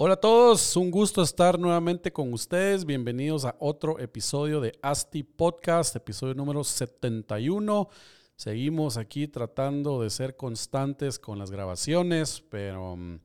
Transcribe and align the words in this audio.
Hola 0.00 0.14
a 0.14 0.20
todos, 0.20 0.76
un 0.76 0.92
gusto 0.92 1.22
estar 1.22 1.58
nuevamente 1.58 2.12
con 2.12 2.32
ustedes. 2.32 2.84
Bienvenidos 2.84 3.44
a 3.44 3.56
otro 3.58 3.98
episodio 3.98 4.60
de 4.60 4.78
ASTI 4.80 5.24
Podcast, 5.24 5.96
episodio 5.96 6.34
número 6.34 6.62
71. 6.62 7.88
Seguimos 8.36 8.96
aquí 8.96 9.26
tratando 9.26 10.00
de 10.00 10.10
ser 10.10 10.36
constantes 10.36 11.18
con 11.18 11.36
las 11.40 11.50
grabaciones, 11.50 12.44
pero 12.48 12.92
um, 12.92 13.18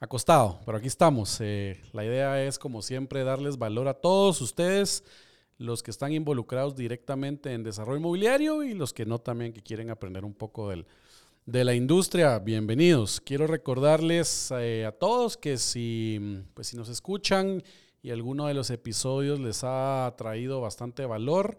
acostado, 0.00 0.58
pero 0.66 0.78
aquí 0.78 0.88
estamos. 0.88 1.40
Eh, 1.40 1.80
la 1.92 2.04
idea 2.04 2.42
es, 2.44 2.58
como 2.58 2.82
siempre, 2.82 3.22
darles 3.22 3.56
valor 3.56 3.86
a 3.86 3.94
todos 3.94 4.40
ustedes, 4.40 5.04
los 5.56 5.84
que 5.84 5.92
están 5.92 6.12
involucrados 6.12 6.74
directamente 6.74 7.52
en 7.52 7.62
desarrollo 7.62 7.98
inmobiliario 8.00 8.64
y 8.64 8.74
los 8.74 8.92
que 8.92 9.06
no 9.06 9.20
también, 9.20 9.52
que 9.52 9.62
quieren 9.62 9.88
aprender 9.88 10.24
un 10.24 10.34
poco 10.34 10.68
del 10.68 10.84
de 11.48 11.64
la 11.64 11.74
industria, 11.74 12.38
bienvenidos. 12.40 13.22
Quiero 13.22 13.46
recordarles 13.46 14.50
eh, 14.50 14.84
a 14.84 14.92
todos 14.92 15.38
que 15.38 15.56
si, 15.56 16.44
pues, 16.52 16.66
si 16.66 16.76
nos 16.76 16.90
escuchan 16.90 17.62
y 18.02 18.10
alguno 18.10 18.48
de 18.48 18.52
los 18.52 18.68
episodios 18.68 19.40
les 19.40 19.60
ha 19.64 20.14
traído 20.18 20.60
bastante 20.60 21.06
valor, 21.06 21.56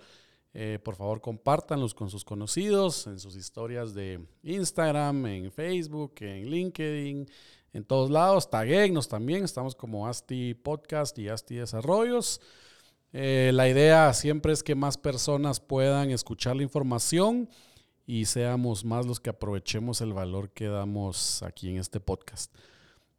eh, 0.53 0.77
por 0.83 0.95
favor 0.95 1.21
compártanlos 1.21 1.95
con 1.95 2.11
sus 2.11 2.23
conocidos 2.23 3.07
en 3.07 3.17
sus 3.17 3.35
historias 3.35 3.95
de 3.95 4.23
Instagram, 4.43 5.25
en 5.25 5.51
Facebook, 5.51 6.13
en 6.19 6.51
LinkedIn, 6.51 7.27
en 7.73 7.83
todos 7.83 8.11
lados. 8.11 8.47
Taguennos 8.47 9.07
también, 9.07 9.43
estamos 9.43 9.73
como 9.73 10.07
Asti 10.07 10.53
Podcast 10.53 11.17
y 11.17 11.29
Asti 11.29 11.55
Desarrollos. 11.55 12.41
Eh, 13.11 13.49
la 13.55 13.67
idea 13.67 14.13
siempre 14.13 14.53
es 14.53 14.61
que 14.61 14.75
más 14.75 14.99
personas 14.99 15.59
puedan 15.59 16.11
escuchar 16.11 16.55
la 16.55 16.61
información 16.61 17.49
y 18.09 18.25
seamos 18.25 18.85
más 18.85 19.05
los 19.05 19.19
que 19.19 19.29
aprovechemos 19.29 20.01
el 20.01 20.13
valor 20.13 20.49
que 20.49 20.65
damos 20.65 21.43
aquí 21.43 21.69
en 21.69 21.77
este 21.77 21.99
podcast. 21.99 22.51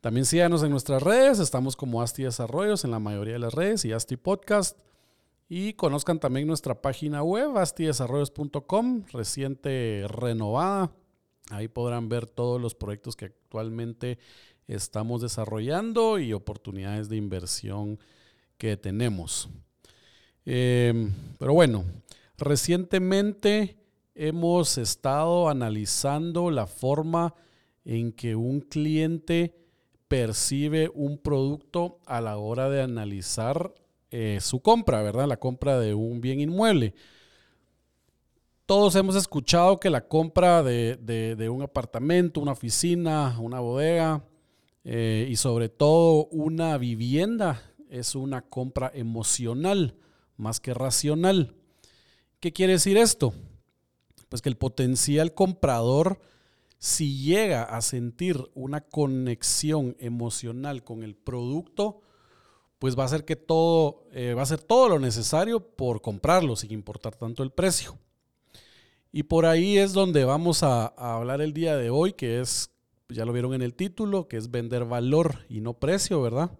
También 0.00 0.26
síganos 0.26 0.64
en 0.64 0.72
nuestras 0.72 1.00
redes, 1.00 1.38
estamos 1.38 1.76
como 1.76 2.02
Asti 2.02 2.24
Desarrollos 2.24 2.82
en 2.84 2.90
la 2.90 2.98
mayoría 2.98 3.34
de 3.34 3.38
las 3.38 3.54
redes 3.54 3.84
y 3.84 3.92
Asti 3.92 4.16
Podcast. 4.16 4.76
Y 5.48 5.74
conozcan 5.74 6.18
también 6.18 6.48
nuestra 6.48 6.82
página 6.82 7.22
web, 7.22 7.56
astidesarrollos.com, 7.56 9.04
reciente 9.12 10.06
renovada. 10.08 10.90
Ahí 11.50 11.68
podrán 11.68 12.08
ver 12.08 12.26
todos 12.26 12.60
los 12.60 12.74
proyectos 12.74 13.14
que 13.14 13.26
actualmente 13.26 14.18
estamos 14.66 15.22
desarrollando 15.22 16.18
y 16.18 16.32
oportunidades 16.32 17.08
de 17.08 17.16
inversión 17.16 18.00
que 18.58 18.76
tenemos. 18.76 19.48
Eh, 20.46 21.12
pero 21.38 21.54
bueno, 21.54 21.84
recientemente 22.38 23.79
hemos 24.14 24.78
estado 24.78 25.48
analizando 25.48 26.50
la 26.50 26.66
forma 26.66 27.34
en 27.84 28.12
que 28.12 28.36
un 28.36 28.60
cliente 28.60 29.54
percibe 30.08 30.90
un 30.94 31.18
producto 31.18 32.00
a 32.06 32.20
la 32.20 32.36
hora 32.36 32.68
de 32.68 32.82
analizar 32.82 33.72
eh, 34.10 34.38
su 34.40 34.60
compra, 34.60 35.02
¿verdad? 35.02 35.28
La 35.28 35.38
compra 35.38 35.78
de 35.78 35.94
un 35.94 36.20
bien 36.20 36.40
inmueble. 36.40 36.94
Todos 38.66 38.94
hemos 38.96 39.16
escuchado 39.16 39.80
que 39.80 39.90
la 39.90 40.06
compra 40.06 40.62
de, 40.62 41.48
un 41.50 41.62
apartamento, 41.62 42.40
una 42.40 42.52
oficina, 42.52 43.36
una 43.40 43.60
bodega 43.60 44.24
eh, 44.84 45.26
y 45.28 45.36
sobre 45.36 45.68
todo 45.68 46.26
una 46.26 46.76
vivienda 46.78 47.62
es 47.88 48.14
una 48.14 48.42
compra 48.42 48.90
emocional 48.94 49.96
más 50.36 50.60
que 50.60 50.74
racional. 50.74 51.54
¿Qué 52.38 52.52
quiere 52.52 52.74
decir 52.74 52.96
esto? 52.96 53.34
Pues 54.30 54.40
que 54.40 54.48
el 54.48 54.56
potencial 54.56 55.34
comprador, 55.34 56.18
si 56.78 57.22
llega 57.22 57.64
a 57.64 57.82
sentir 57.82 58.50
una 58.54 58.80
conexión 58.80 59.96
emocional 59.98 60.82
con 60.82 61.02
el 61.02 61.14
producto, 61.14 62.00
pues 62.78 62.98
va 62.98 63.02
a 63.02 63.06
hacer 63.06 63.26
que 63.26 63.36
todo, 63.36 64.04
eh, 64.12 64.32
va 64.32 64.40
a 64.40 64.44
hacer 64.44 64.62
todo 64.62 64.88
lo 64.88 64.98
necesario 64.98 65.60
por 65.60 66.00
comprarlo, 66.00 66.56
sin 66.56 66.72
importar 66.72 67.14
tanto 67.14 67.42
el 67.42 67.50
precio. 67.50 67.98
Y 69.12 69.24
por 69.24 69.44
ahí 69.44 69.76
es 69.76 69.92
donde 69.92 70.24
vamos 70.24 70.62
a, 70.62 70.86
hablar 70.86 71.42
el 71.42 71.52
día 71.52 71.76
de 71.76 71.90
hoy, 71.90 72.12
que 72.14 72.40
es, 72.40 72.70
ya 73.08 73.26
lo 73.26 73.32
vieron 73.32 73.52
en 73.52 73.62
el 73.62 73.74
título, 73.74 74.28
que 74.28 74.36
es 74.36 74.50
vender 74.50 74.86
valor 74.86 75.44
y 75.48 75.60
no 75.60 75.74
precio, 75.74 76.22
¿verdad? 76.22 76.52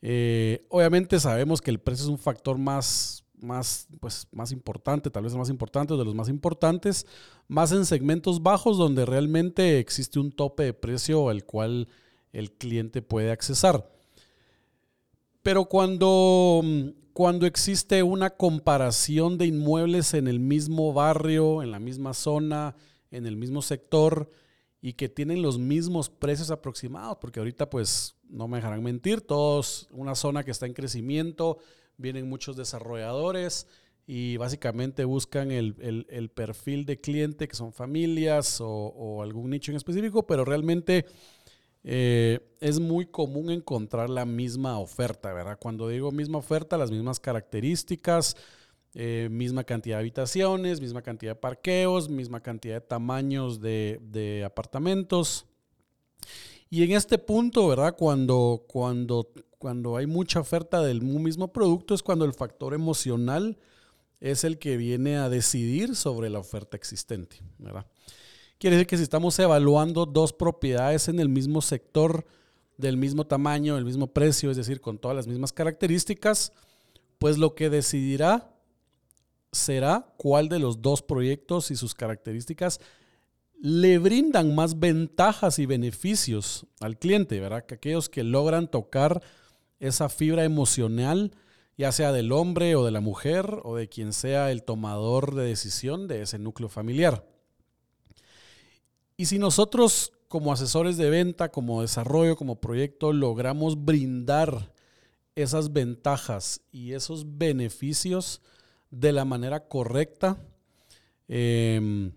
Eh, 0.00 0.66
obviamente 0.70 1.20
sabemos 1.20 1.60
que 1.60 1.70
el 1.70 1.78
precio 1.78 2.06
es 2.06 2.10
un 2.10 2.18
factor 2.18 2.58
más, 2.58 3.21
más, 3.42 3.88
pues, 4.00 4.26
más 4.32 4.52
importante, 4.52 5.10
tal 5.10 5.24
vez 5.24 5.32
el 5.32 5.38
más 5.38 5.50
importante, 5.50 5.94
de 5.94 6.04
los 6.04 6.14
más 6.14 6.28
importantes, 6.28 7.06
más 7.48 7.72
en 7.72 7.84
segmentos 7.84 8.42
bajos 8.42 8.78
donde 8.78 9.04
realmente 9.04 9.78
existe 9.78 10.18
un 10.18 10.32
tope 10.32 10.64
de 10.64 10.74
precio 10.74 11.28
al 11.28 11.44
cual 11.44 11.88
el 12.32 12.52
cliente 12.52 13.02
puede 13.02 13.30
accesar. 13.30 13.90
Pero 15.42 15.64
cuando, 15.64 16.62
cuando 17.12 17.46
existe 17.46 18.02
una 18.02 18.30
comparación 18.30 19.38
de 19.38 19.46
inmuebles 19.46 20.14
en 20.14 20.28
el 20.28 20.40
mismo 20.40 20.92
barrio, 20.92 21.62
en 21.62 21.72
la 21.72 21.80
misma 21.80 22.14
zona, 22.14 22.76
en 23.10 23.26
el 23.26 23.36
mismo 23.36 23.60
sector 23.60 24.30
y 24.80 24.94
que 24.94 25.08
tienen 25.08 25.42
los 25.42 25.58
mismos 25.58 26.08
precios 26.10 26.50
aproximados, 26.50 27.18
porque 27.20 27.40
ahorita 27.40 27.70
pues 27.70 28.16
no 28.28 28.48
me 28.48 28.58
dejarán 28.58 28.82
mentir, 28.82 29.20
todos 29.20 29.88
una 29.90 30.14
zona 30.14 30.42
que 30.42 30.50
está 30.50 30.66
en 30.66 30.74
crecimiento, 30.74 31.58
vienen 31.96 32.28
muchos 32.28 32.56
desarrolladores 32.56 33.66
y 34.06 34.36
básicamente 34.36 35.04
buscan 35.04 35.50
el, 35.50 36.30
perfil 36.34 36.84
de 36.84 37.00
cliente 37.00 37.46
que 37.48 37.56
son 37.56 37.72
familias 37.72 38.58
o, 38.60 39.22
algún 39.22 39.50
nicho 39.50 39.70
en 39.70 39.76
específico, 39.76 40.26
pero 40.26 40.44
realmente 40.44 41.06
eh, 41.84 42.40
es 42.60 42.80
muy 42.80 43.06
común 43.06 43.50
encontrar 43.50 44.10
la 44.10 44.24
misma 44.24 44.78
oferta, 44.78 45.32
¿verdad? 45.32 45.58
Cuando 45.60 45.88
digo 45.88 46.10
misma 46.10 46.38
oferta, 46.38 46.76
las 46.76 46.90
mismas 46.90 47.20
características, 47.20 48.36
eh, 48.94 49.28
misma 49.30 49.64
cantidad 49.64 49.96
de 49.96 50.00
habitaciones, 50.00 50.80
misma 50.80 51.02
cantidad 51.02 51.32
de 51.32 51.40
parqueos, 51.40 52.08
misma 52.08 52.40
cantidad 52.40 52.74
de 52.74 52.80
tamaños 52.86 53.60
de, 53.60 54.00
de 54.02 54.44
apartamentos. 54.44 55.46
Y 56.72 56.82
en 56.84 56.92
este 56.92 57.18
punto, 57.18 57.68
¿verdad? 57.68 57.94
Cuando, 57.96 58.64
cuando 58.66 59.28
cuando 59.62 59.96
hay 59.96 60.08
mucha 60.08 60.40
oferta 60.40 60.82
del 60.82 61.02
mismo 61.02 61.52
producto 61.52 61.94
es 61.94 62.02
cuando 62.02 62.24
el 62.24 62.32
factor 62.32 62.74
emocional 62.74 63.56
es 64.18 64.42
el 64.42 64.58
que 64.58 64.76
viene 64.76 65.18
a 65.18 65.28
decidir 65.28 65.94
sobre 65.94 66.28
la 66.30 66.40
oferta 66.40 66.76
existente. 66.76 67.36
¿verdad? 67.58 67.86
Quiere 68.58 68.74
decir 68.74 68.88
que 68.88 68.96
si 68.96 69.04
estamos 69.04 69.38
evaluando 69.38 70.04
dos 70.04 70.32
propiedades 70.32 71.06
en 71.06 71.20
el 71.20 71.28
mismo 71.28 71.62
sector, 71.62 72.26
del 72.76 72.96
mismo 72.96 73.24
tamaño, 73.24 73.76
del 73.76 73.84
mismo 73.84 74.08
precio, 74.08 74.50
es 74.50 74.56
decir, 74.56 74.80
con 74.80 74.98
todas 74.98 75.16
las 75.16 75.28
mismas 75.28 75.52
características, 75.52 76.52
pues 77.20 77.38
lo 77.38 77.54
que 77.54 77.70
decidirá 77.70 78.52
será 79.52 80.12
cuál 80.16 80.48
de 80.48 80.58
los 80.58 80.82
dos 80.82 81.02
proyectos 81.02 81.70
y 81.70 81.76
sus 81.76 81.94
características 81.94 82.80
le 83.64 83.98
brindan 83.98 84.56
más 84.56 84.80
ventajas 84.80 85.60
y 85.60 85.66
beneficios 85.66 86.66
al 86.80 86.98
cliente, 86.98 87.38
¿verdad? 87.38 87.64
Que 87.64 87.76
aquellos 87.76 88.08
que 88.08 88.24
logran 88.24 88.66
tocar 88.66 89.22
esa 89.78 90.08
fibra 90.08 90.42
emocional, 90.42 91.30
ya 91.78 91.92
sea 91.92 92.10
del 92.10 92.32
hombre 92.32 92.74
o 92.74 92.84
de 92.84 92.90
la 92.90 93.00
mujer 93.00 93.60
o 93.62 93.76
de 93.76 93.88
quien 93.88 94.12
sea 94.12 94.50
el 94.50 94.64
tomador 94.64 95.36
de 95.36 95.44
decisión 95.44 96.08
de 96.08 96.22
ese 96.22 96.40
núcleo 96.40 96.68
familiar. 96.68 97.24
Y 99.16 99.26
si 99.26 99.38
nosotros 99.38 100.12
como 100.26 100.52
asesores 100.52 100.96
de 100.96 101.08
venta, 101.08 101.52
como 101.52 101.82
desarrollo, 101.82 102.34
como 102.34 102.60
proyecto, 102.60 103.12
logramos 103.12 103.84
brindar 103.84 104.72
esas 105.36 105.72
ventajas 105.72 106.62
y 106.72 106.94
esos 106.94 107.38
beneficios 107.38 108.42
de 108.90 109.12
la 109.12 109.24
manera 109.24 109.68
correcta, 109.68 110.36
em, 111.28 112.12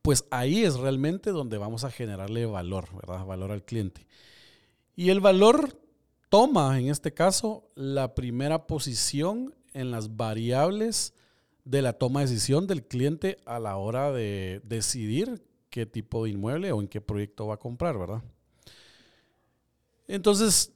pues 0.00 0.24
ahí 0.30 0.64
es 0.64 0.74
realmente 0.74 1.30
donde 1.30 1.58
vamos 1.58 1.84
a 1.84 1.90
generarle 1.90 2.46
valor, 2.46 2.88
¿verdad? 2.94 3.26
Valor 3.26 3.52
al 3.52 3.64
cliente. 3.64 4.06
Y 4.96 5.10
el 5.10 5.20
valor 5.20 5.78
toma, 6.28 6.78
en 6.78 6.88
este 6.88 7.12
caso, 7.12 7.68
la 7.74 8.14
primera 8.14 8.66
posición 8.66 9.54
en 9.74 9.90
las 9.90 10.16
variables 10.16 11.14
de 11.64 11.82
la 11.82 11.92
toma 11.92 12.20
de 12.20 12.26
decisión 12.26 12.66
del 12.66 12.84
cliente 12.86 13.38
a 13.44 13.58
la 13.58 13.76
hora 13.76 14.12
de 14.12 14.60
decidir 14.64 15.46
qué 15.70 15.86
tipo 15.86 16.24
de 16.24 16.30
inmueble 16.30 16.72
o 16.72 16.80
en 16.80 16.88
qué 16.88 17.00
proyecto 17.00 17.46
va 17.46 17.54
a 17.54 17.58
comprar, 17.58 17.98
¿verdad? 17.98 18.22
Entonces, 20.08 20.72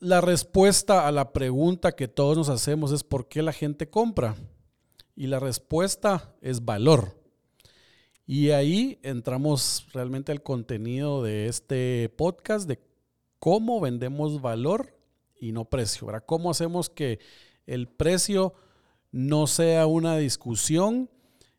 la 0.00 0.20
respuesta 0.20 1.06
a 1.06 1.12
la 1.12 1.32
pregunta 1.32 1.92
que 1.92 2.08
todos 2.08 2.36
nos 2.36 2.48
hacemos 2.48 2.92
es 2.92 3.04
¿por 3.04 3.28
qué 3.28 3.42
la 3.42 3.52
gente 3.52 3.88
compra? 3.88 4.36
Y 5.14 5.28
la 5.28 5.38
respuesta 5.38 6.34
es 6.40 6.64
valor. 6.64 7.23
Y 8.26 8.50
ahí 8.50 8.98
entramos 9.02 9.86
realmente 9.92 10.32
al 10.32 10.42
contenido 10.42 11.22
de 11.22 11.46
este 11.46 12.10
podcast 12.16 12.66
de 12.66 12.80
cómo 13.38 13.80
vendemos 13.80 14.40
valor 14.40 14.98
y 15.38 15.52
no 15.52 15.66
precio, 15.66 16.06
¿verdad? 16.06 16.24
¿Cómo 16.24 16.50
hacemos 16.50 16.88
que 16.88 17.18
el 17.66 17.86
precio 17.86 18.54
no 19.12 19.46
sea 19.46 19.86
una 19.86 20.16
discusión? 20.16 21.10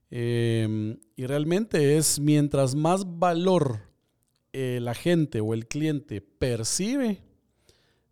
Em, 0.09 0.99
y 1.15 1.27
realmente 1.27 1.97
es 1.97 2.19
mientras 2.19 2.73
más 2.73 3.19
valor 3.19 3.81
eh, 4.53 4.79
la 4.81 4.95
gente 4.95 5.41
o 5.41 5.53
el 5.53 5.67
cliente 5.67 6.21
percibe, 6.21 7.21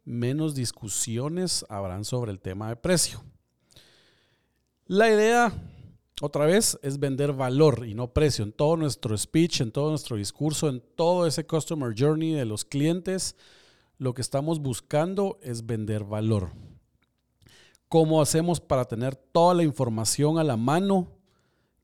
menos 0.04 0.54
discusiones 0.54 1.66
habrán 1.70 2.06
sobre 2.06 2.32
el 2.32 2.40
tema 2.40 2.70
de 2.70 2.76
precio. 2.76 3.24
La 4.86 5.10
idea, 5.10 5.52
otra 6.22 6.46
vez, 6.46 6.80
es 6.84 7.00
vender 7.00 7.34
valor 7.34 7.86
y 7.88 7.96
no 7.96 8.14
precio 8.14 8.44
en 8.44 8.52
todo 8.52 8.78
nuestro 8.78 9.18
speech, 9.18 9.62
en 9.62 9.72
todo 9.72 9.90
nuestro 9.90 10.16
discurso, 10.16 10.70
en 10.70 10.82
todo 10.96 11.26
ese 11.26 11.46
customer 11.46 11.94
journey 11.98 12.34
de 12.34 12.46
los 12.46 12.66
clientes. 12.66 13.36
Lo 13.98 14.14
que 14.14 14.22
estamos 14.22 14.60
buscando 14.60 15.40
es 15.42 15.66
vender 15.66 16.04
valor. 16.04 16.52
¿Cómo 17.90 18.22
hacemos 18.22 18.60
para 18.60 18.86
tener 18.86 19.16
toda 19.16 19.54
la 19.54 19.64
información 19.64 20.38
a 20.38 20.44
la 20.44 20.58
mano 20.58 21.08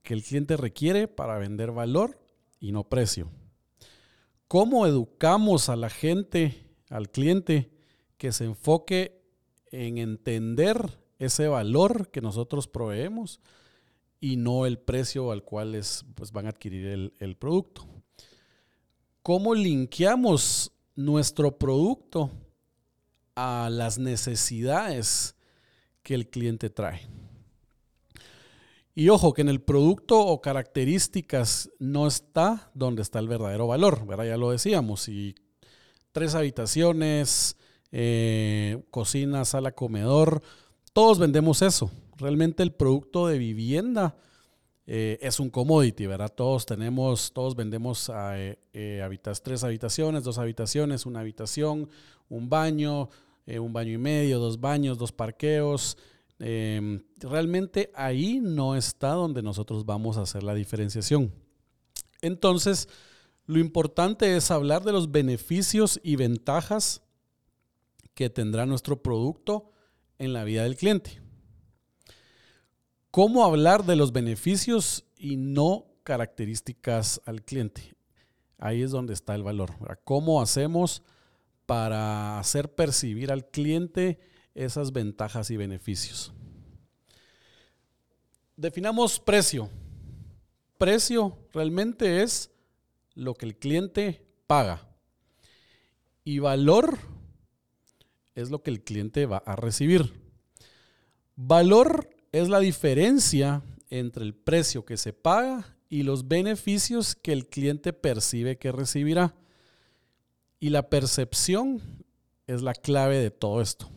que 0.04 0.14
el 0.14 0.24
cliente 0.24 0.58
requiere 0.58 1.08
para 1.08 1.38
vender 1.38 1.72
valor 1.72 2.20
y 2.60 2.72
no 2.72 2.88
precio? 2.88 3.30
¿Cómo 4.48 4.88
educamos 4.88 5.70
a 5.70 5.76
la 5.76 5.90
gente, 5.90 6.66
al 6.90 7.10
cliente, 7.10 7.72
que 8.18 8.32
se 8.32 8.46
enfoque 8.46 9.22
en 9.72 9.98
entender 9.98 11.00
ese 11.20 11.48
valor 11.48 12.10
que 12.10 12.22
nosotros 12.22 12.68
proveemos 12.68 13.40
y 14.20 14.38
no 14.38 14.66
el 14.66 14.80
precio 14.80 15.32
al 15.32 15.44
cual 15.44 15.76
es, 15.76 16.06
pues, 16.16 16.32
van 16.32 16.46
a 16.46 16.50
adquirir 16.50 17.12
el, 17.20 17.36
producto? 17.38 17.86
¿Cómo 19.22 19.54
linkeamos 19.54 20.72
nuestro 20.96 21.58
producto 21.58 22.32
a 23.36 23.70
las 23.72 23.98
necesidades 23.98 25.36
que 26.04 26.16
el 26.16 26.30
cliente 26.30 26.70
trae? 26.70 27.02
Y 28.96 29.10
ojo, 29.10 29.34
que 29.34 29.42
en 29.42 29.50
el 29.50 29.62
producto 29.62 30.20
o 30.20 30.42
características 30.42 31.70
no 31.80 32.08
está 32.08 32.70
donde 32.74 33.02
está 33.02 33.20
el 33.20 33.30
verdadero 33.30 33.68
valor, 33.68 34.06
¿verdad? 34.06 34.26
Ya 34.26 34.38
lo 34.38 34.52
decíamos, 34.52 35.08
y 35.08 35.36
tres 36.12 36.36
habitaciones, 36.36 37.56
eh, 37.92 38.84
cocina, 38.92 39.46
sala, 39.46 39.72
comedor, 39.72 40.42
todos 40.92 41.18
vendemos 41.18 41.62
eso. 41.62 41.90
Realmente 42.20 42.64
el 42.64 42.72
producto 42.72 43.28
de 43.28 43.38
vivienda 43.38 44.16
eh, 44.86 45.18
es 45.22 45.40
un 45.40 45.50
commodity, 45.50 46.06
¿verdad? 46.06 46.34
Todos 46.36 46.66
tenemos, 46.66 47.32
todos 47.34 47.56
vendemos 47.56 48.12
eh, 48.14 48.58
tres 49.44 49.64
habitaciones, 49.64 50.24
dos 50.24 50.38
habitaciones, 50.38 51.06
una 51.06 51.22
habitación, 51.22 51.90
un 52.30 52.50
baño, 52.50 53.10
un 53.48 53.74
baño 53.74 53.94
y 53.94 53.98
medio, 53.98 54.38
dos 54.38 54.60
baños, 54.60 55.00
dos 55.00 55.12
parqueos, 55.12 55.98
Em, 56.40 57.04
realmente 57.20 57.92
ahí 57.94 58.40
no 58.40 58.78
está 58.78 59.10
donde 59.10 59.44
nosotros 59.44 59.86
vamos 59.86 60.18
a 60.18 60.22
hacer 60.22 60.42
la 60.42 60.54
diferenciación. 60.54 61.34
Entonces, 62.22 62.88
lo 63.46 63.60
importante 63.60 64.38
es 64.38 64.50
hablar 64.50 64.84
de 64.84 64.94
los 64.94 65.12
beneficios 65.12 66.00
y 66.02 66.16
ventajas 66.16 67.02
que 68.14 68.30
tendrá 68.30 68.66
nuestro 68.66 69.02
producto 69.02 69.72
en 70.18 70.32
la 70.32 70.46
vida 70.46 70.64
del 70.64 70.78
cliente. 70.78 71.22
¿Cómo 73.12 73.44
hablar 73.44 73.86
de 73.86 73.96
los 73.96 74.12
beneficios 74.12 75.06
y 75.18 75.36
no 75.38 75.86
características 76.04 77.22
al 77.26 77.44
cliente? 77.44 77.96
Ahí 78.58 78.82
es 78.82 78.92
donde 78.92 79.14
está 79.14 79.36
el 79.36 79.44
valor. 79.44 79.72
¿Cómo 80.04 80.42
hacemos 80.42 81.02
para 81.70 82.40
hacer 82.40 82.74
percibir 82.74 83.32
al 83.32 83.46
cliente 83.46 84.20
esas 84.56 84.92
ventajas 84.92 85.52
y 85.52 85.58
beneficios. 85.58 86.34
Definamos 88.58 89.20
precio. 89.20 89.70
Precio 90.80 91.38
realmente 91.54 92.24
es 92.24 92.50
lo 93.14 93.36
que 93.36 93.46
el 93.46 93.56
cliente 93.56 94.26
paga. 94.48 94.90
Y 96.24 96.40
valor 96.40 96.98
es 98.34 98.50
lo 98.50 98.64
que 98.64 98.72
el 98.72 98.84
cliente 98.84 99.28
va 99.28 99.38
a 99.38 99.56
recibir. 99.56 100.12
Valor 101.36 102.10
es 102.32 102.50
la 102.50 102.60
diferencia 102.60 103.64
entre 103.90 104.24
el 104.24 104.36
precio 104.36 104.86
que 104.86 104.98
se 104.98 105.14
paga 105.14 105.76
y 105.90 106.04
los 106.04 106.28
beneficios 106.28 107.16
que 107.16 107.34
el 107.34 107.48
cliente 107.48 107.94
percibe 107.94 108.58
que 108.58 108.72
recibirá. 108.72 109.36
Y 110.60 110.70
la 110.70 110.90
percepción 110.90 111.82
es 112.46 112.62
la 112.62 112.74
clave 112.74 113.18
de 113.18 113.32
todo 113.32 113.62
esto. 113.62 113.90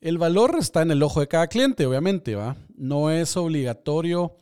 El 0.00 0.16
valor 0.16 0.56
está 0.58 0.82
en 0.82 0.92
el 0.92 1.02
ojo 1.02 1.20
de 1.20 1.28
cada 1.28 1.48
cliente, 1.48 1.84
obviamente, 1.84 2.36
¿va? 2.36 2.56
No 2.76 3.10
es 3.10 3.36
obligatorio, 3.36 4.36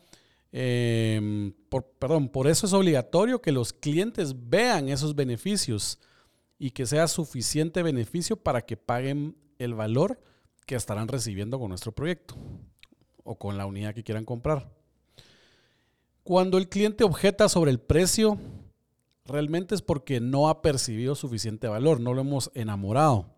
em, 0.52 1.54
perdón, 1.98 2.28
por 2.28 2.46
eso 2.46 2.66
es 2.66 2.74
obligatorio 2.74 3.40
que 3.40 3.52
los 3.52 3.72
clientes 3.72 4.34
vean 4.48 4.90
esos 4.90 5.14
beneficios 5.14 5.98
y 6.58 6.70
que 6.70 6.84
sea 6.84 7.08
suficiente 7.08 7.82
beneficio 7.82 8.36
para 8.36 8.60
que 8.60 8.76
paguen 8.76 9.34
el 9.58 9.74
valor 9.74 10.20
que 10.66 10.74
estarán 10.74 11.08
recibiendo 11.08 11.58
con 11.58 11.68
nuestro 11.68 11.92
proyecto 11.92 12.34
o 13.24 13.36
con 13.36 13.56
la 13.56 13.66
unidad 13.66 13.94
que 13.94 14.02
quieran 14.04 14.24
comprar. 14.24 14.70
Cuando 16.22 16.58
el 16.58 16.68
cliente 16.68 17.04
objeta 17.04 17.48
sobre 17.48 17.70
el 17.70 17.78
precio, 17.78 18.36
realmente 19.24 19.74
es 19.74 19.82
porque 19.82 20.20
no 20.20 20.48
ha 20.48 20.60
percibido 20.60 21.14
suficiente 21.14 21.68
valor, 21.68 22.00
no 22.00 22.14
lo 22.14 22.22
hemos 22.22 22.50
enamorado. 22.54 23.32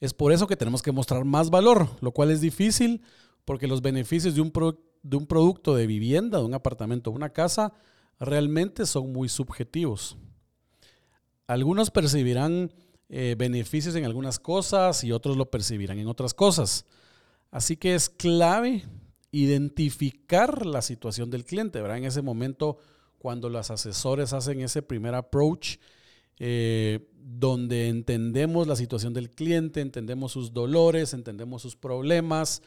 Es 0.00 0.14
por 0.14 0.32
eso 0.32 0.46
que 0.46 0.56
tenemos 0.56 0.82
que 0.82 0.92
mostrar 0.92 1.24
más 1.24 1.50
valor, 1.50 1.88
lo 2.00 2.12
cual 2.12 2.30
es 2.30 2.40
difícil 2.40 3.02
porque 3.44 3.66
los 3.66 3.82
beneficios 3.82 4.34
de 4.34 4.40
un, 4.40 4.52
de 5.02 5.16
un 5.16 5.26
producto 5.26 5.74
de 5.74 5.86
vivienda, 5.86 6.38
de 6.38 6.44
un 6.44 6.54
apartamento, 6.54 7.10
de 7.10 7.16
una 7.16 7.30
casa, 7.30 7.74
realmente 8.18 8.86
son 8.86 9.12
muy 9.12 9.28
subjetivos. 9.28 10.16
Algunos 11.46 11.90
percibirán 11.90 12.72
eh, 13.14 13.34
beneficios 13.36 13.94
en 13.94 14.06
algunas 14.06 14.38
cosas 14.38 15.04
y 15.04 15.12
otros 15.12 15.36
lo 15.36 15.50
percibirán 15.50 15.98
en 15.98 16.08
otras 16.08 16.32
cosas. 16.32 16.86
Así 17.50 17.76
que 17.76 17.94
es 17.94 18.08
clave 18.08 18.86
identificar 19.30 20.64
la 20.64 20.80
situación 20.80 21.28
del 21.28 21.44
cliente, 21.44 21.82
¿verdad? 21.82 21.98
En 21.98 22.06
ese 22.06 22.22
momento, 22.22 22.78
cuando 23.18 23.50
los 23.50 23.70
asesores 23.70 24.32
hacen 24.32 24.62
ese 24.62 24.80
primer 24.80 25.14
approach, 25.14 25.76
eh, 26.38 27.06
donde 27.12 27.88
entendemos 27.88 28.66
la 28.66 28.76
situación 28.76 29.12
del 29.12 29.28
cliente, 29.28 29.82
entendemos 29.82 30.32
sus 30.32 30.54
dolores, 30.54 31.12
entendemos 31.12 31.60
sus 31.60 31.76
problemas, 31.76 32.62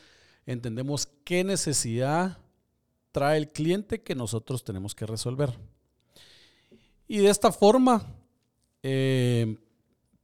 entendemos 0.46 1.08
qué 1.24 1.44
necesidad 1.44 2.38
trae 3.12 3.40
el 3.40 3.50
cliente 3.50 4.04
que 4.04 4.14
nosotros 4.14 4.64
tenemos 4.64 4.94
que 4.94 5.08
resolver. 5.08 5.58
Y 7.08 7.18
de 7.18 7.30
esta 7.30 7.52
forma, 7.52 8.06
eh, 8.84 9.58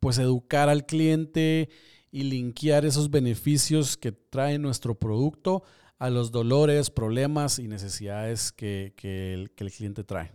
pues 0.02 0.18
educar 0.18 0.68
al 0.68 0.86
cliente 0.86 1.70
y 2.12 2.24
linkear 2.24 2.84
esos 2.84 3.10
beneficios 3.10 3.96
que 3.96 4.12
trae 4.12 4.60
nuestro 4.60 4.96
producto 5.00 5.64
a 5.98 6.10
los 6.10 6.32
dolores, 6.32 6.90
problemas 6.90 7.58
y 7.60 7.70
necesidades 7.70 8.52
que, 8.52 8.94
el, 9.02 9.52
que 9.52 9.64
el 9.64 9.72
cliente 9.72 10.04
trae. 10.04 10.34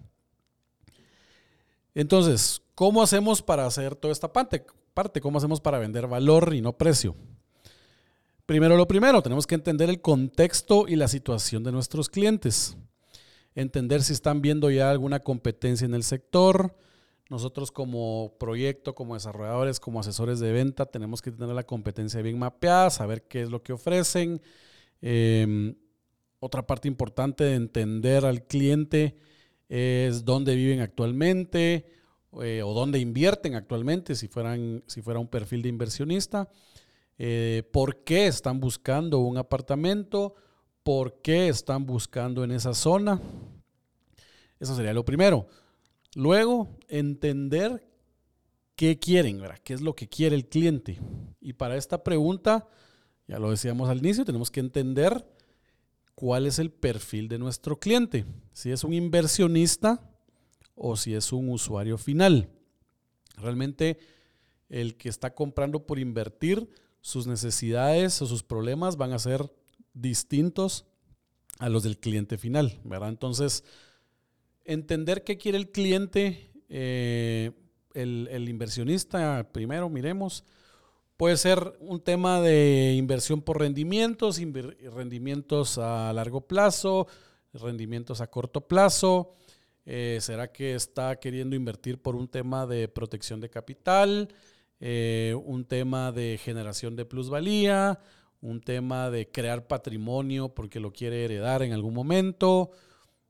Entonces, 1.95 2.63
¿Cómo 2.77 3.03
hacemos 3.03 3.41
para 3.41 3.65
hacer 3.65 3.97
toda 3.97 4.13
esta 4.13 4.31
parte? 4.31 4.67
parte? 4.93 5.23
¿Cómo 5.23 5.39
hacemos 5.39 5.63
para 5.63 5.79
vender 5.79 6.07
valor 6.07 6.53
y 6.53 6.61
no 6.61 6.77
precio? 6.77 7.17
Primero 8.45 8.77
lo 8.77 8.87
primero, 8.87 9.23
tenemos 9.23 9.47
que 9.47 9.55
entender 9.55 9.89
el 9.89 10.03
contexto 10.03 10.85
y 10.87 10.97
la 10.97 11.09
situación 11.09 11.65
de 11.65 11.73
nuestros 11.73 12.11
clientes. 12.11 12.77
Entender 13.55 14.03
si 14.03 14.13
están 14.13 14.43
viendo 14.43 14.71
ya 14.71 14.91
alguna 14.91 15.21
competencia 15.21 15.87
en 15.87 15.95
el 15.95 16.03
sector. 16.03 16.77
Nosotros 17.29 17.73
como 17.73 18.37
proyecto, 18.39 18.95
como 18.95 19.15
desarrolladores, 19.15 19.81
como 19.81 19.99
asesores 19.99 20.39
de 20.39 20.53
venta, 20.53 20.87
tenemos 20.87 21.21
que 21.21 21.33
tener 21.33 21.55
la 21.55 21.65
competencia 21.65 22.23
bien 22.23 22.39
mapeada, 22.39 22.89
saber 22.91 23.27
qué 23.27 23.43
es 23.43 23.51
lo 23.51 23.63
que 23.63 23.73
ofrecen. 23.73 24.41
Em, 25.01 25.75
otra 26.39 26.65
parte 26.65 26.87
importante 26.87 27.43
de 27.43 27.55
entender 27.55 28.25
al 28.25 28.47
cliente 28.47 29.17
es 29.69 30.25
dónde 30.25 30.55
viven 30.55 30.81
actualmente, 30.81 31.87
eh, 32.43 32.63
o 32.63 32.75
dónde 32.75 33.01
invierten 33.01 33.55
actualmente 33.55 34.15
si, 34.15 34.29
fueran, 34.29 34.85
si 34.87 35.03
fuera 35.03 35.19
un 35.19 35.29
perfil 35.29 35.63
de 35.63 35.69
inversionista, 35.69 36.49
eh, 37.19 37.63
por 37.73 38.05
qué 38.05 38.27
están 38.27 38.61
buscando 38.61 39.19
un 39.19 39.39
apartamento, 39.39 40.35
por 40.85 41.21
qué 41.23 41.49
están 41.49 41.87
buscando 41.87 42.45
en 42.45 42.53
esa 42.53 42.75
zona. 42.75 43.21
Eso 44.61 44.77
sería 44.77 44.93
lo 44.93 45.05
primero. 45.05 45.49
Luego, 46.17 46.79
entender 46.89 47.87
qué 48.75 48.99
quieren, 48.99 49.39
¿verdad? 49.39 49.59
qué 49.63 49.75
es 49.75 49.83
lo 49.83 49.95
que 49.95 50.09
quiere 50.09 50.35
el 50.35 50.49
cliente. 50.49 50.99
Y 51.43 51.53
para 51.53 51.77
esta 51.77 52.03
pregunta, 52.03 52.67
ya 53.29 53.39
lo 53.39 53.51
decíamos 53.51 53.91
al 53.91 53.99
inicio, 53.99 54.25
tenemos 54.25 54.51
que 54.51 54.61
entender 54.61 55.31
cuál 56.15 56.47
es 56.47 56.59
el 56.59 56.71
perfil 56.71 57.29
de 57.29 57.39
nuestro 57.39 57.79
cliente. 57.79 58.25
Si 58.55 58.71
es 58.71 58.83
un 58.83 58.95
inversionista, 58.95 60.11
o 60.75 60.97
si 60.97 61.13
es 61.13 61.35
un 61.35 61.51
usuario 61.51 61.99
final. 61.99 62.49
Realmente 63.37 63.99
el 64.71 64.97
que 64.97 65.11
está 65.11 65.35
comprando 65.35 65.85
por 65.85 65.99
invertir, 65.99 66.67
sus 67.03 67.27
necesidades 67.27 68.23
o 68.23 68.27
sus 68.27 68.43
problemas 68.43 68.97
van 68.97 69.13
a 69.13 69.19
ser 69.19 69.53
distintos 69.93 70.87
a 71.59 71.69
los 71.69 71.83
del 71.83 71.99
cliente 71.99 72.39
final, 72.39 72.81
¿verdad? 72.85 73.11
Entonces, 73.11 73.65
entender 74.67 75.25
qué 75.25 75.39
quiere 75.39 75.59
el 75.59 75.71
cliente 75.71 76.51
eh, 76.69 77.53
el, 77.95 78.49
inversionista, 78.49 79.49
primero 79.53 79.89
miremos, 79.89 80.45
puede 81.17 81.37
ser 81.37 81.77
un 81.81 82.01
tema 82.01 82.41
de 82.41 82.95
inversión 82.97 83.41
por 83.41 83.59
rendimientos, 83.59 84.39
rendimientos 84.95 85.79
a 85.79 86.13
largo 86.13 86.43
plazo, 86.43 87.07
rendimientos 87.55 88.21
a 88.21 88.27
corto 88.27 88.67
plazo. 88.69 89.35
Eh, 89.87 90.19
¿Será 90.21 90.53
que 90.53 90.75
está 90.75 91.17
queriendo 91.17 91.57
invertir 91.57 92.03
por 92.03 92.17
un 92.17 92.29
tema 92.29 92.67
de 92.67 92.89
protección 92.89 93.41
de 93.41 93.49
capital, 93.49 94.29
eh, 94.81 95.35
un 95.45 95.65
tema 95.65 96.13
de 96.13 96.39
generación 96.43 96.97
de 96.97 97.07
plusvalía, 97.07 97.99
un 98.43 98.61
tema 98.61 99.11
de 99.11 99.31
crear 99.31 99.67
patrimonio 99.67 100.51
porque 100.51 100.81
lo 100.81 100.93
quiere 100.93 101.25
heredar 101.25 101.63
en 101.63 101.73
algún 101.73 101.95
momento? 101.95 102.73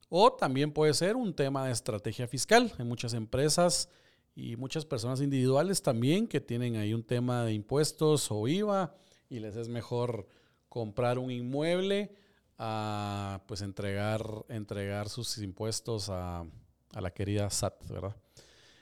O 0.09 0.33
también 0.33 0.73
puede 0.73 0.95
ser 0.95 1.17
un 1.17 1.35
tema 1.35 1.67
de 1.67 1.73
estrategia 1.73 2.29
fiscal. 2.29 2.73
Hay 2.79 2.85
muchas 2.85 3.13
empresas 3.15 3.89
y 4.35 4.57
muchas 4.57 4.85
personas 4.85 5.21
individuales 5.21 5.83
también 5.83 6.29
que 6.29 6.41
tienen 6.41 6.77
ahí 6.77 6.95
un 6.95 7.03
tema 7.03 7.45
de 7.45 7.55
impuestos 7.55 8.31
o 8.31 8.47
IVA 8.47 8.95
y 9.29 9.41
les 9.41 9.57
es 9.57 9.69
mejor 9.69 10.29
comprar 10.69 11.19
un 11.19 11.31
inmueble 11.31 12.15
a 12.59 13.43
pues 13.47 13.63
entregar, 13.63 14.23
entregar 14.49 15.09
sus 15.09 15.39
impuestos 15.39 16.09
a, 16.11 16.45
la 16.93 17.11
querida 17.11 17.51
SAT, 17.51 17.89
¿verdad? 17.89 18.17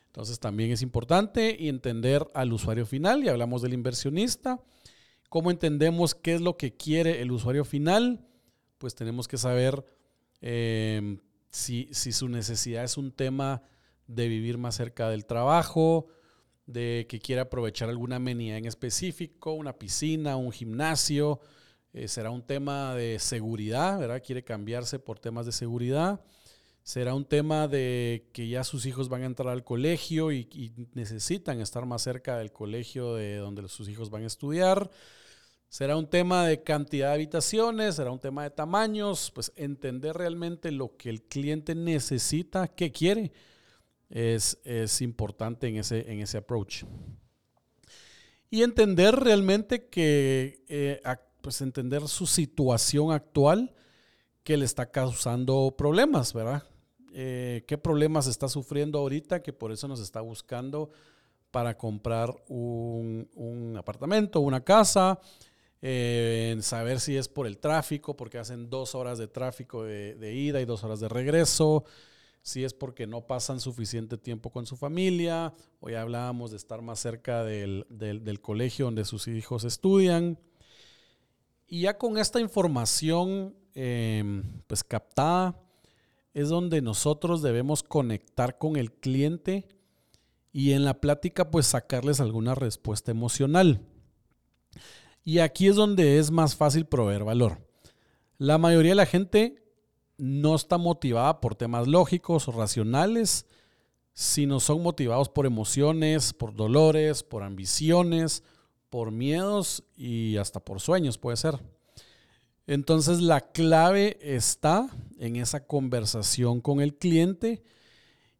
Entonces 0.07 0.39
también 0.39 0.71
es 0.71 0.83
importante 0.83 1.69
entender 1.69 2.25
al 2.35 2.53
usuario 2.53 2.87
final 2.87 3.25
y 3.25 3.29
hablamos 3.29 3.63
del 3.63 3.73
inversionista. 3.73 4.61
¿Cómo 5.29 5.51
entendemos 5.51 6.15
qué 6.15 6.35
es 6.35 6.41
lo 6.41 6.57
que 6.57 6.77
quiere 6.77 7.23
el 7.23 7.33
usuario 7.33 7.65
final? 7.65 8.25
Pues 8.79 8.95
tenemos 8.95 9.27
que 9.27 9.39
saber 9.39 9.85
si, 11.51 11.89
si 11.91 12.13
su 12.13 12.29
necesidad 12.29 12.85
es 12.85 12.99
un 12.99 13.13
tema 13.13 13.63
de 14.07 14.29
vivir 14.29 14.59
más 14.59 14.75
cerca 14.75 15.09
del 15.09 15.25
trabajo, 15.27 16.07
de 16.67 17.07
que 17.09 17.21
quiere 17.21 17.41
aprovechar 17.41 17.89
alguna 17.89 18.17
amenidad 18.17 18.59
en 18.59 18.67
específico, 18.67 19.53
una 19.53 19.75
piscina, 19.75 20.37
un 20.37 20.53
gimnasio. 20.53 21.41
Eh, 21.93 22.09
será 22.09 22.31
un 22.31 22.43
tema 22.43 22.95
de 22.95 23.19
seguridad, 23.19 23.99
¿verdad? 23.99 24.23
Quiere 24.25 24.45
cambiarse 24.45 24.99
por 24.99 25.19
temas 25.19 25.47
de 25.47 25.53
seguridad. 25.53 26.21
Será 26.83 27.15
un 27.15 27.25
tema 27.25 27.69
de 27.69 28.29
que 28.33 28.49
ya 28.49 28.65
sus 28.65 28.85
hijos 28.85 29.09
van 29.09 29.23
a 29.23 29.27
entrar 29.27 29.49
al 29.49 29.65
colegio 29.65 30.33
y, 30.33 30.49
y 30.53 30.73
necesitan 30.93 31.61
estar 31.61 31.87
más 31.87 32.03
cerca 32.03 32.37
del 32.37 32.53
colegio 32.53 33.15
de 33.15 33.37
donde 33.37 33.69
sus 33.69 33.89
hijos 33.89 34.11
van 34.11 34.25
a 34.25 34.27
estudiar. 34.27 34.91
Será 35.75 35.97
un 35.97 36.07
tema 36.07 36.47
de 36.47 36.63
cantidad 36.63 37.09
de 37.09 37.15
habitaciones, 37.15 37.97
será 37.97 38.13
un 38.13 38.21
tema 38.21 38.45
de 38.45 38.51
tamaños, 38.51 39.33
pues 39.35 39.53
entender 39.57 40.15
realmente 40.15 40.71
lo 40.71 40.97
que 40.97 41.11
el 41.11 41.23
cliente 41.23 41.75
necesita, 41.75 42.69
qué 42.69 42.93
quiere 42.93 43.33
es, 44.09 44.57
importante 45.01 45.67
en 45.67 45.79
ese, 45.79 46.13
en 46.13 46.21
ese 46.21 46.39
approach. 46.39 46.85
Y 48.51 48.63
entender 48.63 49.17
realmente 49.17 49.89
que, 49.89 50.65
eh, 50.69 51.03
pues 51.41 51.61
entender 51.61 52.07
su 52.07 52.29
situación 52.29 53.11
actual 53.11 53.75
que 54.45 54.57
le 54.57 54.67
está 54.67 54.93
causando 54.93 55.75
problemas, 55.77 56.33
¿verdad? 56.35 56.63
Eh, 57.13 57.65
¿Qué 57.67 57.79
problemas 57.79 58.29
está 58.29 58.47
sufriendo 58.47 59.01
ahorita 59.01 59.43
que 59.43 59.53
por 59.53 59.73
eso 59.73 59.89
nos 59.89 59.99
está 59.99 60.21
buscando 60.21 60.91
para 61.51 61.77
comprar 61.77 62.33
un, 62.47 63.29
un 63.35 63.77
apartamento, 63.77 64.39
una 64.39 64.63
casa? 64.63 65.19
Eh, 65.87 66.57
saber 66.63 66.99
si 66.99 67.15
es 67.15 67.29
por 67.29 67.47
el 67.47 67.59
tráfico, 67.59 68.17
porque 68.17 68.39
hacen 68.39 68.71
dos 68.71 68.95
horas 68.95 69.19
de 69.19 69.29
tráfico 69.29 69.85
de, 69.85 70.35
ida 70.35 70.63
y 70.63 70.65
dos 70.65 70.83
horas 70.83 70.99
de 70.99 71.11
regreso 71.11 71.85
si 72.41 72.65
es 72.65 72.73
porque 72.73 73.07
no 73.07 73.27
pasan 73.27 73.61
suficiente 73.61 74.17
tiempo 74.17 74.51
con 74.51 74.65
su 74.65 74.79
familia, 74.79 75.53
ya 75.87 76.01
hablábamos 76.01 76.53
de 76.53 76.57
estar 76.57 76.81
más 76.81 77.01
cerca 77.01 77.45
del, 77.45 77.85
colegio 78.41 78.87
donde 78.87 79.05
sus 79.05 79.29
hijos 79.29 79.65
estudian. 79.65 80.39
Y 81.67 81.83
ya 81.83 81.99
con 81.99 82.17
esta 82.17 82.41
información 82.41 83.55
em, 83.75 84.63
pues 84.67 84.85
captada, 84.85 85.55
es 86.33 86.49
donde 86.49 86.81
nosotros 86.81 87.43
debemos 87.43 87.83
conectar 87.83 88.57
con 88.57 88.77
el 88.77 88.91
cliente 88.91 89.69
y 90.51 90.73
en 90.73 90.87
la 90.87 90.95
plática 90.95 91.51
pues 91.51 91.67
sacarles 91.67 92.21
alguna 92.21 92.55
respuesta 92.55 93.11
emocional. 93.11 93.87
Y 95.25 95.39
aquí 95.39 95.69
es 95.69 95.77
donde 95.77 96.19
es 96.19 96.31
más 96.31 96.55
fácil 96.55 96.85
proveer 96.85 97.25
valor. 97.25 97.67
La 98.39 98.59
mayoría 98.59 98.93
de 98.93 98.97
la 98.97 99.07
gente 99.07 99.65
no 100.19 100.55
está 100.55 100.79
motivada 100.79 101.41
por 101.41 101.55
temas 101.55 101.89
lógicos 101.89 102.47
o 102.47 102.53
racionales, 102.53 103.47
sino 104.13 104.61
son 104.61 104.83
motivados 104.83 105.29
por 105.29 105.47
emociones, 105.47 106.33
por 106.33 106.55
dolores, 106.55 107.23
por 107.23 107.43
ambiciones, 107.43 108.45
por 108.91 109.11
miedos 109.11 109.83
y 109.97 110.37
hasta 110.37 110.61
por 110.61 110.81
sueños 110.81 111.19
puede 111.19 111.37
ser. 111.37 111.59
Entonces 112.67 113.21
la 113.21 113.41
clave 113.41 114.19
está 114.21 114.89
en 115.19 115.37
esa 115.37 115.67
conversación 115.67 116.61
con 116.61 116.81
el 116.81 116.95
cliente 116.95 117.63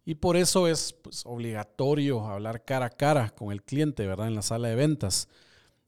y 0.05 0.17
por 0.17 0.37
eso 0.37 0.69
es 0.69 0.93
pues, 0.93 1.25
obligatorio 1.27 2.27
hablar 2.27 2.65
cara 2.65 2.87
a 2.87 2.91
cara 2.91 3.31
con 3.31 3.53
el 3.53 3.63
cliente, 3.63 4.07
¿verdad? 4.07 4.29
En 4.29 4.35
la 4.35 4.43
sala 4.43 4.69
de 4.69 4.77
ventas, 4.77 5.29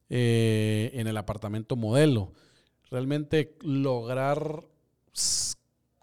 eh, 0.08 0.90
en 0.94 1.06
el 1.06 1.16
apartamento 1.16 1.76
modelo. 1.76 2.32
Realmente 2.90 3.56
lograr 3.60 4.64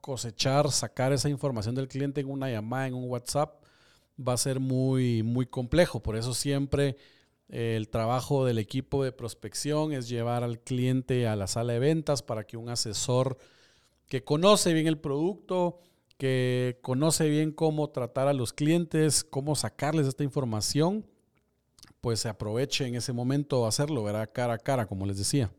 cosechar, 0.02 0.72
sacar 0.72 1.14
esa 1.14 1.30
información 1.30 1.76
del 1.76 1.88
cliente 1.88 2.22
en 2.22 2.30
una 2.30 2.50
llamada, 2.50 2.88
en 2.88 2.94
un 2.94 3.10
WhatsApp, 3.10 3.64
va 4.20 4.34
a 4.34 4.38
ser 4.38 4.60
muy, 4.60 5.24
muy 5.24 5.46
complejo. 5.46 6.02
Por 6.02 6.18
eso 6.18 6.34
siempre 6.34 6.98
eh, 7.50 7.76
el 7.78 7.90
trabajo 7.90 8.46
del 8.46 8.58
equipo 8.58 9.04
de 9.04 9.12
prospección 9.12 9.94
es 9.94 10.10
llevar 10.10 10.44
al 10.44 10.60
cliente 10.60 11.28
a 11.28 11.36
la 11.36 11.48
sala 11.48 11.74
de 11.74 11.80
ventas 11.80 12.22
para 12.22 12.46
que 12.46 12.58
un 12.58 12.70
asesor 12.70 13.38
que 14.08 14.24
conoce 14.24 14.74
bien 14.74 14.88
el 14.88 14.98
producto, 14.98 15.80
que 16.18 16.80
conoce 16.82 17.30
bien 17.30 17.52
cómo 17.52 17.90
tratar 17.90 18.28
a 18.28 18.34
los 18.34 18.54
clientes, 18.54 19.24
cómo 19.24 19.56
sacarles 19.56 20.08
esta 20.08 20.24
información, 20.24 21.06
pues 22.04 22.20
se 22.20 22.28
aproveche 22.28 22.86
en 22.86 22.96
ese 22.96 23.14
momento 23.14 23.66
hacerlo, 23.66 24.04
verá 24.04 24.28
cara 24.28 24.56
a 24.56 24.58
cara, 24.58 24.86
como 24.86 25.06
les 25.06 25.18
decía. 25.18 25.50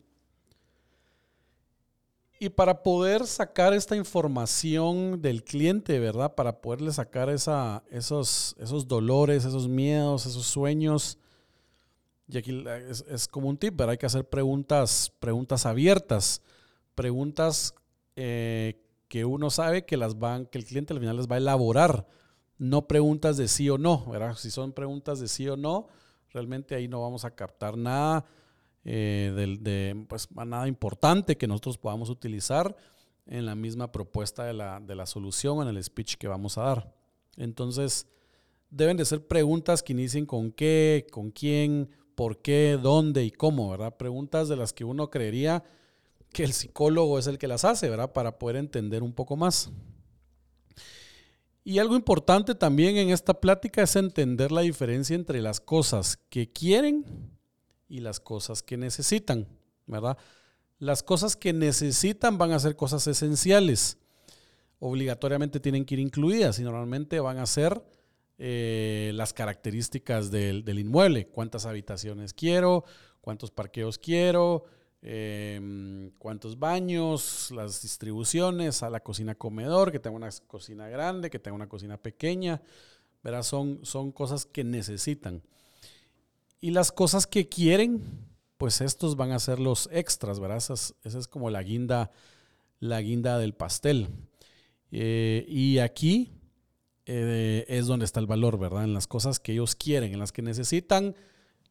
Y 2.39 2.49
para 2.49 2.83
poder 2.83 3.25
sacar 3.25 3.73
esta 3.73 3.95
información 3.95 5.23
del 5.23 5.43
cliente, 5.43 5.97
¿verdad? 5.99 6.35
Para 6.35 6.61
poderle 6.61 6.93
sacar 6.93 7.31
esa, 7.31 7.81
esos, 7.89 8.55
esos 8.59 8.87
dolores, 8.87 9.43
esos 9.43 9.67
miedos, 9.67 10.27
esos 10.27 10.45
sueños. 10.45 11.17
Y 12.27 12.37
aquí 12.37 12.63
es, 13.09 13.27
como 13.27 13.49
un 13.49 13.57
tip, 13.57 13.75
¿verdad? 13.75 13.93
Hay 13.93 13.97
que 13.97 14.05
hacer 14.05 14.29
preguntas, 14.29 15.11
preguntas 15.19 15.65
abiertas, 15.65 16.43
preguntas 16.93 17.73
eh, 18.15 18.83
que 19.07 19.25
uno 19.25 19.49
sabe 19.49 19.83
que, 19.83 19.97
las 19.97 20.19
van, 20.19 20.45
que 20.45 20.59
el 20.59 20.65
cliente 20.65 20.93
al 20.93 20.99
final 20.99 21.17
les 21.17 21.27
va 21.27 21.37
a 21.37 21.39
elaborar, 21.39 22.05
no 22.59 22.87
preguntas 22.87 23.35
de 23.35 23.47
sí 23.47 23.67
o 23.67 23.79
no, 23.79 24.05
¿verdad? 24.11 24.35
Si 24.35 24.51
son 24.51 24.73
preguntas 24.73 25.19
de 25.19 25.27
sí 25.27 25.49
o 25.49 25.57
no, 25.57 25.87
realmente 26.35 26.75
ahí 26.75 26.87
no 26.87 27.01
vamos 27.01 27.23
a 27.23 27.31
captar 27.31 27.77
nada 27.77 28.25
eh, 28.83 29.57
de, 29.61 30.05
pues, 30.07 30.27
nada 30.31 30.67
importante 30.67 31.37
que 31.37 31.47
nosotros 31.47 31.77
podamos 31.77 32.09
utilizar 32.09 32.75
en 33.25 33.45
la 33.45 33.55
misma 33.55 33.91
propuesta 33.91 34.43
de 34.43 34.53
la, 34.53 34.79
de 34.79 34.95
la 34.95 35.05
solución, 35.05 35.61
en 35.61 35.75
el 35.75 35.83
speech 35.83 36.15
que 36.17 36.27
vamos 36.27 36.57
a 36.57 36.63
dar. 36.63 36.93
Entonces, 37.37 38.07
deben 38.69 38.97
de 38.97 39.05
ser 39.05 39.25
preguntas 39.25 39.81
que 39.81 39.93
inicien 39.93 40.25
con 40.25 40.51
qué, 40.51 41.07
con 41.09 41.31
quién, 41.31 41.89
por 42.15 42.41
qué, 42.41 42.77
dónde 42.79 43.23
y 43.23 43.31
cómo, 43.31 43.69
¿verdad? 43.71 43.95
Preguntas 43.95 44.49
de 44.49 44.57
las 44.57 44.73
que 44.73 44.83
uno 44.83 45.09
creería 45.09 45.63
que 46.31 46.43
el 46.43 46.53
psicólogo 46.53 47.17
es 47.17 47.27
el 47.27 47.37
que 47.37 47.47
las 47.47 47.63
hace, 47.63 47.89
¿verdad? 47.89 48.11
Para 48.11 48.37
poder 48.37 48.57
entender 48.57 49.01
un 49.01 49.13
poco 49.13 49.37
más. 49.37 49.71
Y 51.67 51.79
algo 51.79 51.95
importante 51.95 52.53
también 52.53 52.95
en 52.97 53.09
esta 53.09 53.41
plática 53.41 53.81
es 53.81 53.95
entender 53.95 54.51
la 54.51 54.61
diferencia 54.61 55.15
entre 55.15 55.41
las 55.41 55.59
cosas 55.59 56.15
que 56.29 56.51
quieren 56.51 57.03
y 57.89 58.01
las 58.01 58.19
cosas 58.19 58.61
que 58.61 58.77
necesitan, 58.77 59.47
¿verdad? 59.87 60.15
Las 60.77 61.01
cosas 61.01 61.35
que 61.35 61.53
necesitan 61.53 62.37
van 62.37 62.51
a 62.51 62.59
ser 62.59 62.75
cosas 62.75 63.07
esenciales. 63.07 63.97
Obligatoriamente 64.77 65.59
tienen 65.59 65.85
que 65.85 65.95
ir 65.95 66.01
incluidas 66.01 66.59
y 66.59 66.63
normalmente 66.63 67.19
van 67.19 67.39
a 67.39 67.47
ser 67.47 67.81
eh, 68.37 69.11
las 69.15 69.33
características 69.33 70.29
del, 70.29 70.67
inmueble. 70.77 71.25
¿Cuántas 71.29 71.65
habitaciones 71.65 72.35
quiero? 72.35 72.83
¿Cuántos 73.21 73.49
parqueos 73.49 73.97
quiero? 73.97 74.65
Em, 75.07 76.09
¿Cuántos 76.17 76.57
baños? 76.57 77.51
Las 77.51 77.83
distribuciones 77.83 78.81
a 78.81 78.89
la 78.89 79.01
cocina 79.01 79.35
comedor, 79.35 79.91
que 79.91 79.99
tenga 79.99 80.15
una 80.15 80.29
cocina 80.47 80.89
grande, 80.89 81.29
que 81.29 81.37
tenga 81.37 81.55
una 81.55 81.69
cocina 81.69 81.97
pequeña. 81.97 82.59
¿verdad? 83.25 83.41
Son, 83.41 83.79
son 83.83 84.11
cosas 84.11 84.45
que 84.45 84.63
necesitan. 84.63 85.41
Y 86.61 86.69
las 86.69 86.91
cosas 86.91 87.25
que 87.25 87.49
quieren, 87.49 88.03
pues 88.57 88.81
estos 88.81 89.15
van 89.15 89.31
a 89.31 89.39
ser 89.39 89.59
los 89.59 89.89
extras, 89.91 90.39
¿verdad? 90.39 90.57
Esa 90.57 90.73
es, 91.03 91.27
como 91.27 91.49
la 91.49 91.63
guinda, 91.63 92.11
la 92.79 93.01
guinda 93.01 93.39
del 93.39 93.53
pastel. 93.53 94.09
Eh, 94.91 95.43
y 95.47 95.79
aquí 95.79 96.33
eh, 97.07 97.65
es 97.67 97.87
donde 97.87 98.05
está 98.05 98.19
el 98.19 98.27
valor, 98.27 98.59
¿verdad? 98.59 98.83
En 98.83 98.93
las 98.93 99.07
cosas 99.07 99.39
que 99.39 99.53
ellos 99.53 99.75
quieren, 99.75 100.13
en 100.13 100.19
las 100.19 100.31
que 100.31 100.43
necesitan, 100.43 101.15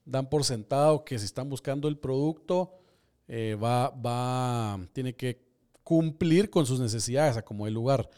dan 0.05 0.29
por 0.29 0.45
sentado 0.45 1.05
que 1.05 1.21
si 1.21 1.25
están 1.25 1.49
buscando 1.49 1.87
el 1.87 1.99
producto, 1.99 2.81
eh, 3.29 3.57
va, 3.63 3.91
va, 3.91 4.79
tiene 4.93 5.15
que 5.15 5.45
cumplir 5.83 6.51
con 6.51 6.67
sus 6.67 6.81
necesidades 6.81 7.43
como 7.43 7.67
el 7.67 7.75
lugar. 7.75 8.09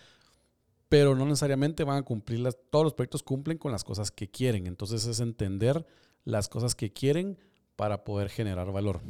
Pero 0.88 1.16
no 1.16 1.24
necesariamente 1.24 1.84
van 1.84 1.98
a 1.98 2.02
cumplir 2.02 2.46
todos 2.70 2.84
los 2.84 2.94
proyectos 2.94 3.22
cumplen 3.22 3.58
con 3.58 3.72
las 3.72 3.84
cosas 3.84 4.10
que 4.10 4.30
quieren. 4.30 4.66
Entonces 4.66 5.04
es 5.06 5.20
entender 5.20 5.84
las 6.24 6.48
cosas 6.48 6.74
que 6.74 6.92
quieren 6.92 7.38
para 7.74 8.04
poder 8.04 8.28
generar 8.28 8.70
valor. 8.72 9.00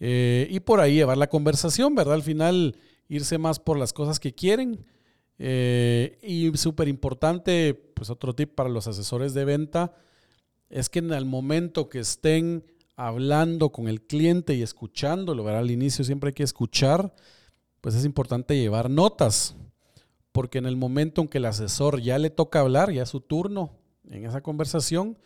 Eh, 0.00 0.48
y 0.50 0.60
por 0.60 0.80
ahí 0.80 0.94
llevar 0.94 1.18
la 1.18 1.28
conversación, 1.28 1.94
¿verdad? 1.94 2.14
Al 2.14 2.22
final 2.22 2.76
irse 3.08 3.38
más 3.38 3.58
por 3.58 3.78
las 3.78 3.92
cosas 3.92 4.18
que 4.18 4.34
quieren. 4.34 4.84
Eh, 5.38 6.18
y 6.22 6.56
súper 6.56 6.88
importante, 6.88 7.74
pues 7.74 8.10
otro 8.10 8.34
tip 8.34 8.54
para 8.54 8.68
los 8.68 8.86
asesores 8.86 9.34
de 9.34 9.44
venta, 9.44 9.94
es 10.68 10.88
que 10.88 10.98
en 10.98 11.12
el 11.12 11.24
momento 11.24 11.88
que 11.88 12.00
estén 12.00 12.64
hablando 12.96 13.70
con 13.70 13.88
el 13.88 14.02
cliente 14.02 14.54
y 14.54 14.62
escuchándolo, 14.62 15.44
¿verdad? 15.44 15.60
Al 15.60 15.70
inicio 15.70 16.04
siempre 16.04 16.28
hay 16.28 16.34
que 16.34 16.42
escuchar, 16.42 17.14
pues 17.80 17.94
es 17.94 18.04
importante 18.04 18.56
llevar 18.56 18.90
notas, 18.90 19.56
porque 20.32 20.58
en 20.58 20.66
el 20.66 20.76
momento 20.76 21.22
en 21.22 21.28
que 21.28 21.38
el 21.38 21.46
asesor 21.46 22.00
ya 22.00 22.18
le 22.18 22.30
toca 22.30 22.60
hablar, 22.60 22.92
ya 22.92 23.02
es 23.02 23.08
su 23.08 23.20
turno 23.20 23.78
en 24.08 24.26
esa 24.26 24.42
conversación 24.42 25.18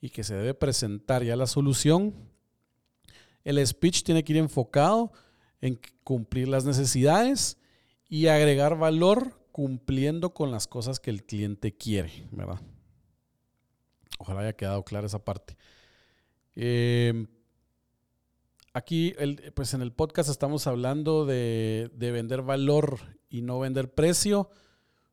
y 0.00 0.10
que 0.10 0.24
se 0.24 0.34
debe 0.34 0.54
presentar 0.54 1.22
ya 1.22 1.36
la 1.36 1.46
solución, 1.46 2.14
el 3.44 3.64
speech 3.66 4.02
tiene 4.02 4.24
que 4.24 4.32
ir 4.32 4.38
enfocado 4.38 5.12
en 5.60 5.80
cumplir 6.04 6.48
las 6.48 6.64
necesidades 6.64 7.58
y 8.08 8.26
agregar 8.26 8.76
valor 8.76 9.40
cumpliendo 9.52 10.34
con 10.34 10.50
las 10.50 10.66
cosas 10.66 11.00
que 11.00 11.10
el 11.10 11.24
cliente 11.24 11.76
quiere, 11.76 12.26
¿verdad? 12.30 12.60
Ojalá 14.18 14.40
haya 14.40 14.52
quedado 14.52 14.84
clara 14.84 15.06
esa 15.06 15.24
parte. 15.24 15.56
Em, 16.62 17.26
aquí, 18.74 19.14
pues 19.54 19.72
en 19.72 19.80
el 19.80 19.94
podcast 19.94 20.28
estamos 20.28 20.66
hablando 20.66 21.24
de, 21.24 21.90
de, 21.94 22.10
vender 22.10 22.42
valor 22.42 22.98
y 23.30 23.40
no 23.40 23.58
vender 23.60 23.94
precio, 23.94 24.50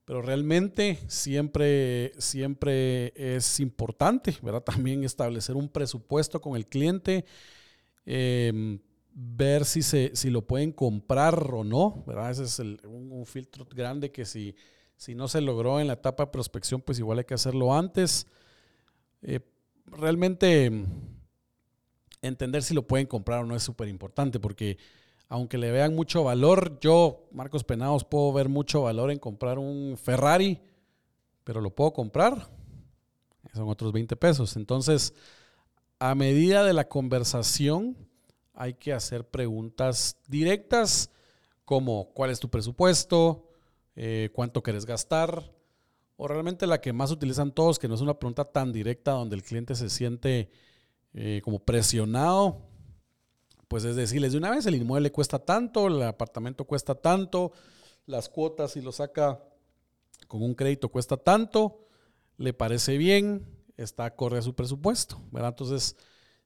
pero 0.04 0.22
realmente 0.22 1.00
siempre, 1.08 2.12
siempre 2.18 3.14
es 3.16 3.62
importante, 3.62 4.36
¿verdad? 4.42 4.62
También 4.62 5.06
establecer 5.06 5.56
un 5.56 5.70
presupuesto 5.70 6.42
con 6.42 6.58
el 6.58 6.68
cliente, 6.68 7.24
em, 8.06 8.82
ver 9.14 9.64
si, 9.64 9.84
se, 9.84 10.14
si 10.18 10.30
lo 10.30 10.46
pueden 10.46 10.74
comprar 10.74 11.54
o 11.54 11.64
no, 11.64 12.04
¿verdad? 12.06 12.32
Ese 12.32 12.44
es 12.44 12.60
un, 12.60 13.26
filtro 13.26 13.66
grande 13.74 14.12
que 14.12 14.26
si, 14.26 14.54
si 14.98 15.16
no 15.16 15.30
se 15.30 15.40
logró 15.40 15.80
en 15.80 15.88
la 15.88 15.94
etapa 15.94 16.26
de 16.26 16.32
prospección, 16.32 16.82
pues 16.82 17.00
igual 17.00 17.20
hay 17.20 17.26
que 17.26 17.36
hacerlo 17.36 17.74
antes. 17.74 18.28
Eh, 19.22 19.40
realmente 19.86 20.84
entender 22.22 22.64
si 22.64 22.74
lo 22.74 22.88
pueden 22.88 23.08
comprar 23.08 23.44
o 23.44 23.46
no 23.46 23.56
es 23.56 23.64
súper 23.64 23.88
importante 23.88 24.40
porque 24.40 24.78
aunque 25.30 25.58
le 25.58 25.72
vean 25.72 25.94
mucho 25.94 26.24
valor, 26.24 26.80
yo, 26.80 27.28
Marcos 27.32 27.64
Penados, 27.64 28.06
puedo 28.06 28.32
ver 28.32 28.48
mucho 28.48 28.84
valor 28.84 29.12
en 29.12 29.20
comprar 29.20 29.60
un 29.60 29.98
Ferrari, 30.02 30.62
pero 31.44 31.60
lo 31.60 31.70
puedo 31.70 31.92
comprar. 31.92 32.50
Son 33.54 33.68
otros 33.68 33.92
20 33.92 34.16
pesos. 34.16 34.56
Entonces, 34.56 35.14
a 36.00 36.16
medida 36.16 36.64
de 36.64 36.74
la 36.74 36.88
conversación, 36.88 37.98
hay 38.54 38.74
que 38.76 38.94
hacer 38.94 39.28
preguntas 39.28 40.18
directas 40.28 41.12
como 41.66 42.14
cuál 42.14 42.30
es 42.30 42.40
tu 42.40 42.50
presupuesto, 42.50 43.50
eh, 43.96 44.30
cuánto 44.34 44.64
quieres 44.64 44.86
gastar, 44.86 45.52
o 46.16 46.28
realmente 46.28 46.68
la 46.68 46.80
que 46.80 46.94
más 46.94 47.12
utilizan 47.12 47.52
todos, 47.52 47.80
que 47.80 47.88
no 47.88 47.96
es 47.96 48.02
una 48.02 48.18
pregunta 48.18 48.46
tan 48.46 48.72
directa 48.72 49.12
donde 49.12 49.36
el 49.36 49.44
cliente 49.44 49.76
se 49.76 49.90
siente 49.90 50.50
eh, 51.14 51.42
como 51.44 51.60
presionado, 51.60 52.68
pues 53.68 53.84
es 53.84 53.96
decirles 53.96 54.32
de 54.32 54.38
una 54.38 54.52
vez, 54.52 54.66
el 54.66 54.76
inmueble 54.76 55.12
cuesta 55.12 55.40
tanto, 55.40 55.88
el 55.88 56.02
apartamento 56.04 56.66
cuesta 56.66 56.96
tanto, 56.96 57.52
las 58.06 58.30
cuotas 58.30 58.72
si 58.72 58.82
lo 58.82 58.92
saca 58.92 59.44
con 60.28 60.42
un 60.42 60.56
crédito 60.56 60.90
cuesta 60.90 61.18
tanto, 61.18 61.88
le 62.38 62.54
parece 62.54 62.98
bien, 62.98 63.46
está 63.78 64.06
acorde 64.06 64.40
a 64.40 64.42
su 64.42 64.56
presupuesto, 64.56 65.22
¿verdad? 65.32 65.50
Entonces, 65.50 65.96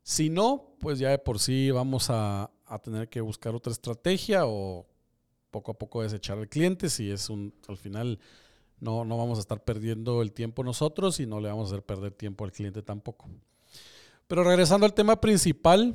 si 0.04 0.30
no, 0.30 0.76
pues 0.80 1.00
ya 1.00 1.10
de 1.10 1.20
por 1.20 1.40
sí 1.40 1.72
vamos 1.72 2.08
a, 2.10 2.52
tener 2.84 3.10
que 3.10 3.20
buscar 3.20 3.54
otra 3.54 3.74
estrategia 3.74 4.46
o 4.46 4.88
poco 5.52 5.72
a 5.72 5.78
poco 5.78 6.02
desechar 6.02 6.38
al 6.38 6.48
cliente 6.48 6.90
si 6.90 7.12
es 7.12 7.30
un, 7.30 7.54
al 7.68 7.76
final 7.76 8.18
no, 8.80 9.04
no 9.04 9.18
vamos 9.18 9.40
a 9.40 9.42
estar 9.42 9.62
perdiendo 9.62 10.22
el 10.22 10.32
tiempo 10.32 10.64
nosotros 10.64 11.20
y 11.20 11.26
no 11.26 11.42
le 11.42 11.50
vamos 11.50 11.66
a 11.66 11.74
hacer 11.74 11.86
perder 11.86 12.14
tiempo 12.14 12.46
al 12.46 12.54
cliente 12.54 12.82
tampoco. 12.82 13.28
Pero 14.32 14.46
regresando 14.46 14.86
al 14.86 14.94
tema 14.94 15.20
principal, 15.20 15.94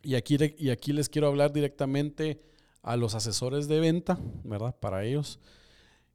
y 0.00 0.14
aquí, 0.14 0.38
y 0.58 0.70
aquí 0.70 0.92
les 0.92 1.08
quiero 1.08 1.26
hablar 1.26 1.52
directamente 1.52 2.40
a 2.82 2.94
los 2.96 3.16
asesores 3.16 3.66
de 3.66 3.80
venta, 3.80 4.16
¿verdad? 4.44 4.76
Para 4.78 5.02
ellos, 5.02 5.40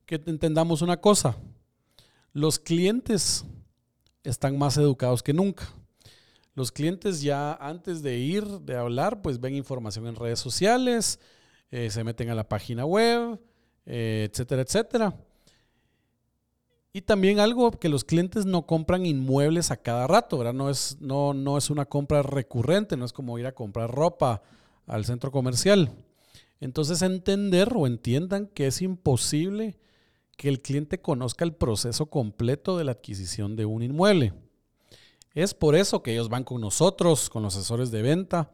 que 0.05 0.15
entendamos 0.25 0.81
una 0.81 1.01
cosa, 1.01 1.35
los 2.31 2.59
clientes 2.59 3.43
están 4.23 4.57
más 4.57 4.77
educados 4.77 5.21
que 5.21 5.33
nunca. 5.33 5.67
Los 6.53 6.71
clientes 6.71 7.21
ya 7.21 7.55
antes 7.55 8.01
de 8.01 8.17
ir, 8.17 8.45
de 8.61 8.77
hablar, 8.77 9.21
pues 9.21 9.41
ven 9.41 9.53
información 9.53 10.07
en 10.07 10.15
redes 10.15 10.39
sociales, 10.39 11.19
eh, 11.71 11.89
se 11.89 12.05
meten 12.05 12.29
a 12.29 12.35
la 12.35 12.47
página 12.47 12.85
web, 12.85 13.37
eh, 13.85 14.29
etcétera, 14.31 14.61
etcétera. 14.61 15.13
Y 16.95 17.01
también 17.01 17.41
algo 17.41 17.71
que 17.71 17.89
los 17.89 18.05
clientes 18.05 18.45
no 18.45 18.65
compran 18.65 19.05
inmuebles 19.05 19.69
a 19.69 19.75
cada 19.75 20.07
rato, 20.07 20.37
¿verdad? 20.37 20.53
No 20.53 20.69
es, 20.69 20.95
no, 21.01 21.33
no 21.33 21.57
es 21.57 21.69
una 21.69 21.83
compra 21.83 22.23
recurrente, 22.23 22.95
no 22.95 23.03
es 23.03 23.11
como 23.11 23.37
ir 23.37 23.47
a 23.47 23.51
comprar 23.51 23.91
ropa 23.91 24.41
al 24.87 25.03
centro 25.03 25.29
comercial. 25.29 25.91
Entonces 26.61 27.01
entender 27.01 27.73
o 27.75 27.85
entiendan 27.85 28.47
que 28.47 28.67
es 28.67 28.81
imposible 28.81 29.77
que 30.37 30.47
el 30.47 30.61
cliente 30.61 31.01
conozca 31.01 31.43
el 31.43 31.53
proceso 31.53 32.05
completo 32.05 32.77
de 32.77 32.85
la 32.85 32.93
adquisición 32.93 33.57
de 33.57 33.65
un 33.65 33.83
inmueble. 33.83 34.31
Es 35.33 35.53
por 35.53 35.75
eso 35.75 36.01
que 36.01 36.13
ellos 36.13 36.29
van 36.29 36.45
con 36.45 36.61
nosotros, 36.61 37.29
con 37.29 37.43
los 37.43 37.57
asesores 37.57 37.91
de 37.91 38.03
venta. 38.03 38.53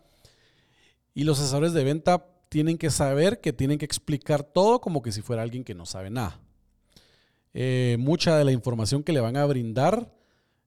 Y 1.13 1.25
los 1.25 1.39
asesores 1.39 1.73
de 1.73 1.83
venta 1.83 2.25
tienen 2.49 2.79
que 2.79 2.89
saber 2.89 3.39
que 3.39 3.53
tienen 3.53 3.77
que 3.77 3.85
explicar 3.85 4.41
todo 4.41 4.81
como 4.81 5.03
que 5.03 5.11
si 5.11 5.21
fuera 5.21 5.43
alguien 5.43 5.63
que 5.63 5.75
no 5.75 5.85
sabe 5.85 6.09
nada. 6.09 6.41
Eh, 7.53 7.97
mucha 7.99 8.37
de 8.37 8.45
la 8.45 8.51
información 8.51 9.03
que 9.03 9.11
le 9.11 9.19
van 9.19 9.35
a 9.35 9.45
brindar 9.45 10.13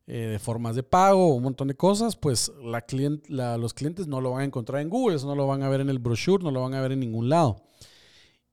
eh, 0.07 0.29
de 0.33 0.39
formas 0.39 0.77
de 0.77 0.83
pago, 0.83 1.35
un 1.35 1.43
montón 1.43 1.69
de 1.69 1.75
cosas, 1.75 2.15
pues 2.15 2.53
los 2.61 3.75
clientes 3.75 4.07
no 4.07 4.21
lo 4.21 4.33
van 4.33 4.43
a 4.43 4.45
encontrar 4.45 4.83
en 4.83 4.91
Google, 4.91 5.17
eso 5.17 5.27
no 5.27 5.35
lo 5.35 5.47
van 5.47 5.63
a 5.63 5.69
ver 5.71 5.81
en 5.81 5.89
el 5.89 5.99
brochure, 5.99 6.45
no 6.45 6.51
lo 6.51 6.61
van 6.61 6.75
a 6.75 6.83
ver 6.83 6.93
en 6.93 7.01
ningún 7.01 7.31
lado. 7.31 7.65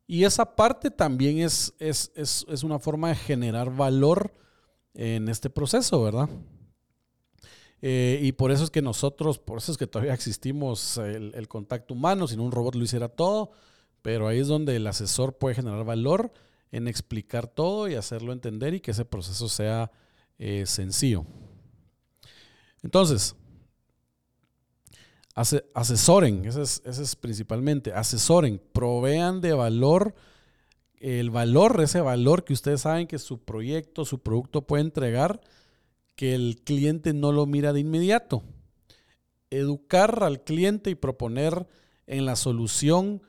Y 0.08 0.24
esa 0.24 0.56
parte 0.56 0.92
también 0.92 1.40
es, 1.40 1.74
es, 1.80 2.12
es, 2.16 2.64
una 2.64 2.80
forma 2.80 3.10
de 3.10 3.16
generar 3.16 3.76
valor 3.76 4.34
en 4.94 5.30
este 5.30 5.50
proceso, 5.50 6.04
¿verdad? 6.04 6.30
Eh, 7.82 8.20
y 8.22 8.32
por 8.34 8.52
eso 8.52 8.64
es 8.64 8.70
que 8.70 8.82
nosotros, 8.82 9.40
por 9.40 9.58
eso 9.58 9.72
es 9.72 9.78
que 9.78 9.88
todavía 9.88 10.14
existimos 10.14 10.98
el, 10.98 11.48
contacto 11.48 11.94
humano, 11.94 12.28
si 12.28 12.38
no 12.38 12.44
un 12.44 12.52
robot 12.52 12.76
lo 12.76 12.84
hiciera 12.84 13.10
todo, 13.10 13.52
pero 14.02 14.28
ahí 14.28 14.40
es 14.40 14.48
donde 14.48 14.76
el 14.76 14.88
asesor 14.88 15.38
puede 15.38 15.56
generar 15.56 15.84
valor 15.84 16.32
en 16.72 16.88
explicar 16.88 17.48
todo 17.48 17.88
y 17.90 17.96
hacerlo 17.96 18.34
entender 18.34 18.74
y 18.74 18.80
que 18.80 18.92
ese 18.92 19.06
proceso 19.06 19.50
sea 19.50 19.92
eh, 20.40 20.66
sencillo. 20.66 21.26
Entonces, 22.82 23.36
asesoren, 25.36 26.46
ese 26.46 26.62
es, 26.62 27.16
principalmente, 27.16 27.94
asesoren, 27.94 28.62
provean 28.74 29.42
de 29.42 29.54
valor, 29.54 30.16
el 31.00 31.30
valor, 31.30 31.80
ese 31.82 32.02
valor 32.02 32.44
que 32.44 32.54
ustedes 32.54 32.82
saben 32.82 33.08
que 33.08 33.20
su 33.20 33.40
proyecto, 33.40 34.06
su 34.06 34.20
producto 34.20 34.64
puede 34.64 34.84
entregar, 34.84 35.42
que 36.16 36.36
el 36.36 36.62
cliente 36.64 37.14
no 37.14 37.32
lo 37.32 37.46
mira 37.46 37.74
de 37.74 37.80
inmediato. 37.80 38.44
Educar 39.50 40.24
al 40.24 40.44
cliente 40.44 40.90
y 40.90 40.96
proponer 40.96 41.68
en 42.08 42.26
la 42.26 42.36
solución 42.36 43.22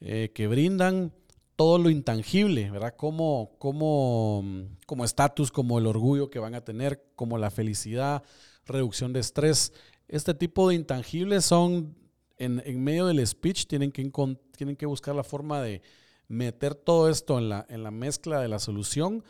eh, 0.00 0.32
que 0.34 0.46
brindan 0.46 1.12
todo 1.60 1.76
lo 1.76 1.90
intangible, 1.90 2.70
¿verdad? 2.70 2.94
Como, 2.96 3.54
como, 3.58 4.42
como 4.86 5.04
estatus, 5.04 5.52
como 5.52 5.78
el 5.78 5.86
orgullo 5.86 6.30
que 6.30 6.38
van 6.38 6.54
a 6.54 6.64
tener, 6.64 7.04
como 7.16 7.36
la 7.36 7.50
felicidad, 7.50 8.22
reducción 8.64 9.12
de 9.12 9.20
estrés. 9.20 9.74
Este 10.08 10.32
tipo 10.32 10.70
de 10.70 10.76
intangibles 10.76 11.44
son, 11.44 11.94
en, 12.38 12.82
medio 12.82 13.04
del 13.04 13.26
speech, 13.26 13.66
tienen 13.66 13.92
que, 13.92 14.10
tienen 14.56 14.74
que 14.74 14.86
buscar 14.86 15.14
la 15.14 15.22
forma 15.22 15.60
de 15.60 15.82
meter 16.28 16.74
todo 16.74 17.10
esto 17.10 17.36
en 17.36 17.50
la, 17.50 17.66
en 17.68 17.82
la 17.82 17.90
mezcla 17.90 18.40
de 18.40 18.48
la 18.48 18.58
solución 18.58 19.22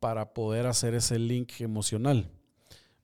para 0.00 0.34
poder 0.34 0.66
hacer 0.66 0.92
ese 0.92 1.20
link 1.20 1.60
emocional. 1.60 2.28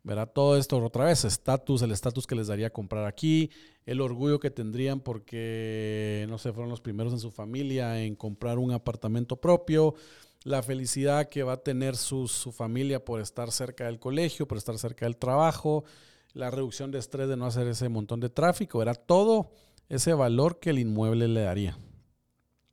Verá 0.05 0.27
todo 0.27 0.57
esto 0.57 0.83
otra 0.83 1.05
vez, 1.05 1.25
estatus, 1.25 1.81
el 1.83 1.93
estatus 1.93 2.27
que 2.27 2.35
les 2.35 2.49
daría 2.49 2.71
comprar 2.71 3.07
aquí, 3.07 3.51
el 3.87 4.01
orgullo 4.01 4.41
que 4.41 4.51
tendrían 4.51 4.99
porque, 4.99 6.27
no 6.29 6.39
sé, 6.39 6.53
fueron 6.53 6.71
los 6.71 6.81
primeros 6.81 7.13
en 7.13 7.21
su 7.21 7.31
familia 7.31 8.03
en 8.03 8.17
comprar 8.17 8.59
un 8.59 8.73
apartamento 8.73 9.37
propio, 9.37 9.95
la 10.43 10.61
felicidad 10.63 11.29
que 11.29 11.45
va 11.45 11.53
a 11.53 11.63
tener 11.63 11.97
su, 11.97 12.27
familia 12.53 13.05
por 13.05 13.21
estar 13.21 13.53
cerca 13.53 13.85
del 13.85 14.01
colegio, 14.01 14.49
por 14.49 14.59
estar 14.59 14.77
cerca 14.77 15.07
del 15.07 15.17
trabajo, 15.17 15.85
la 16.33 16.51
reducción 16.51 16.91
de 16.91 16.99
estrés 16.99 17.29
de 17.29 17.37
no 17.37 17.47
hacer 17.47 17.69
ese 17.69 17.89
montón 17.89 18.19
de 18.19 18.29
tráfico, 18.29 18.83
era 18.83 18.95
todo 18.95 19.53
ese 19.89 20.15
valor 20.15 20.59
que 20.59 20.71
el 20.71 20.81
inmueble 20.81 21.29
le 21.29 21.43
daría. 21.43 21.79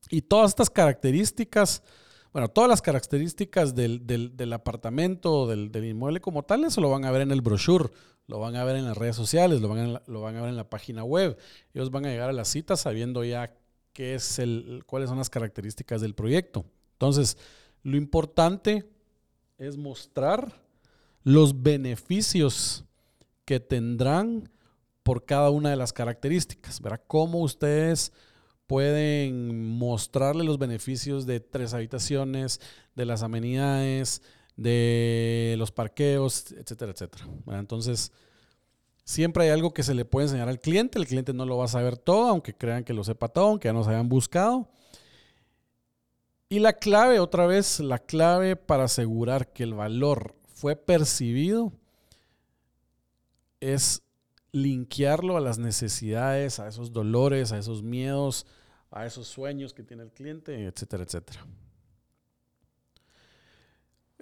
Y 0.10 0.24
todas 0.24 0.50
estas 0.50 0.72
características 0.72 1.84
bueno, 2.32 2.48
todas 2.50 2.70
las 2.70 2.82
características 2.82 3.74
del, 3.74 4.06
del, 4.06 4.54
apartamento, 4.54 5.48
del, 5.48 5.72
del, 5.72 5.86
inmueble 5.86 6.22
como 6.22 6.44
tal, 6.44 6.63
eso 6.63 6.80
lo 6.80 6.89
van 6.89 7.06
a 7.06 7.12
ver 7.12 7.22
en 7.22 7.32
el 7.32 7.42
brochure, 7.42 7.89
lo 8.28 8.39
van 8.39 8.56
a 8.56 8.63
ver 8.63 8.76
en 8.76 8.86
las 8.86 8.98
redes 8.98 9.15
sociales, 9.15 9.62
lo 9.62 9.70
van 9.70 9.96
a, 9.96 10.02
lo 10.06 10.22
van 10.22 10.36
a 10.36 10.42
ver 10.42 10.50
en 10.50 10.56
la 10.56 10.70
página 10.70 11.04
web. 11.04 11.38
Ellos 11.74 11.89
van 11.89 12.06
a 12.06 12.10
llegar 12.10 12.30
a 12.30 12.34
la 12.34 12.46
cita 12.46 12.78
sabiendo 12.78 13.24
ya 13.24 13.56
qué 13.94 14.13
es 14.13 14.38
el, 14.38 14.84
cuáles 14.86 15.10
son 15.10 15.18
las 15.18 15.30
características 15.32 16.02
del 16.02 16.13
proyecto. 16.13 16.65
Entonces, 16.94 17.38
lo 17.82 17.98
importante 17.98 18.88
es 19.58 19.78
mostrar 19.78 20.62
los 21.24 21.63
beneficios 21.63 22.86
que 23.46 23.60
tendrán 23.60 24.52
por 25.02 25.26
cada 25.26 25.50
una 25.50 25.72
de 25.72 25.76
las 25.76 25.92
características, 25.92 26.80
¿verdad? 26.82 27.02
Cómo 27.08 27.39
ustedes 27.39 28.13
pueden 28.69 29.67
mostrarle 29.79 30.43
los 30.43 30.60
beneficios 30.60 31.25
de 31.25 31.39
tres 31.39 31.73
habitaciones, 31.73 32.62
de 32.93 33.05
las 33.05 33.23
amenidades, 33.23 34.21
de 34.58 35.55
los 35.58 35.71
parqueos, 35.71 36.51
etcétera, 36.51 36.91
etcétera. 36.91 37.27
Entonces, 37.47 38.12
siempre 39.03 39.45
hay 39.45 39.49
algo 39.49 39.73
que 39.73 39.82
se 39.82 39.95
le 39.95 40.05
puede 40.05 40.27
enseñar 40.27 40.49
al 40.49 40.60
cliente. 40.60 40.99
El 40.99 41.08
cliente 41.08 41.34
no 41.34 41.47
lo 41.47 41.58
va 41.58 41.65
a 41.65 41.67
saber 41.67 41.97
todo, 41.97 42.27
aunque 42.27 42.53
crean 42.53 42.84
que 42.84 42.93
lo 42.93 43.03
sepa 43.03 43.29
todo, 43.29 43.47
aunque 43.47 43.69
ya 43.69 43.73
nos 43.73 43.88
hayan 43.88 44.08
buscado. 44.08 44.69
Y 46.47 46.60
la 46.60 46.73
clave, 46.73 47.19
otra 47.19 47.47
vez, 47.47 47.79
la 47.79 47.97
clave 47.97 48.55
para 48.55 48.84
asegurar 48.84 49.51
que 49.51 49.63
el 49.63 49.73
valor 49.73 50.36
fue 50.53 50.75
percibido 50.75 51.73
es 53.62 54.03
linkearlo 54.52 55.38
a 55.38 55.42
las 55.42 55.60
necesidades, 55.60 56.60
a 56.60 56.68
esos 56.68 56.92
dolores, 56.92 57.52
a 57.52 57.58
esos 57.58 57.84
miedos, 57.84 58.46
a 58.92 59.06
esos 59.06 59.28
sueños 59.28 59.74
que 59.74 59.84
tiene 59.84 60.04
el 60.04 60.12
cliente, 60.12 60.66
etcétera, 60.66 61.04
etcétera. 61.04 61.46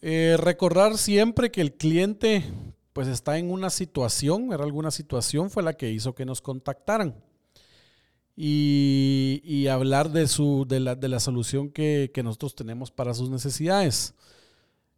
Eh, 0.01 0.35
recordar 0.37 0.97
siempre 0.97 1.51
que 1.51 1.61
el 1.61 1.73
cliente 1.73 2.43
pues 2.93 3.07
está 3.07 3.37
en 3.37 3.51
una 3.51 3.69
situación, 3.69 4.51
era 4.51 4.63
alguna 4.63 4.89
situación 4.89 5.51
fue 5.51 5.61
la 5.61 5.73
que 5.73 5.91
hizo 5.91 6.15
que 6.15 6.25
nos 6.25 6.41
contactaran. 6.41 7.15
Y, 8.35 9.67
hablar 9.67 10.11
de, 10.11 10.27
su, 10.27 10.65
de, 10.67 10.79
la, 10.79 11.19
solución 11.19 11.69
que, 11.69 12.11
nosotros 12.23 12.55
tenemos 12.55 12.91
para 12.91 13.15
sus 13.15 13.29
necesidades. 13.29 14.13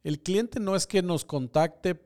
El 0.04 0.22
cliente 0.22 0.60
no 0.60 0.76
es 0.76 0.88
que 0.88 1.02
nos 1.02 1.26
contacte 1.26 2.00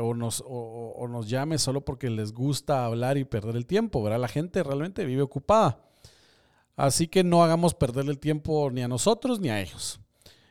o, 0.00 0.14
nos, 0.14 0.44
o, 0.46 1.06
nos 1.08 1.28
llame 1.28 1.58
solo 1.58 1.82
porque 1.82 2.10
les 2.10 2.32
gusta 2.32 2.84
hablar 2.84 3.16
y 3.16 3.24
perder 3.24 3.56
el 3.56 3.66
tiempo, 3.66 4.02
¿verdad? 4.02 4.20
La 4.20 4.28
gente 4.28 4.62
realmente 4.62 5.04
vive 5.06 5.22
ocupada. 5.22 5.82
Así 6.76 7.08
que 7.08 7.24
no 7.24 7.42
hagamos 7.42 7.74
perder 7.74 8.06
el 8.06 8.18
tiempo 8.18 8.70
ni 8.70 8.82
a 8.82 8.88
nosotros 8.88 9.40
ni 9.40 9.48
a 9.48 9.60
ellos. 9.60 10.00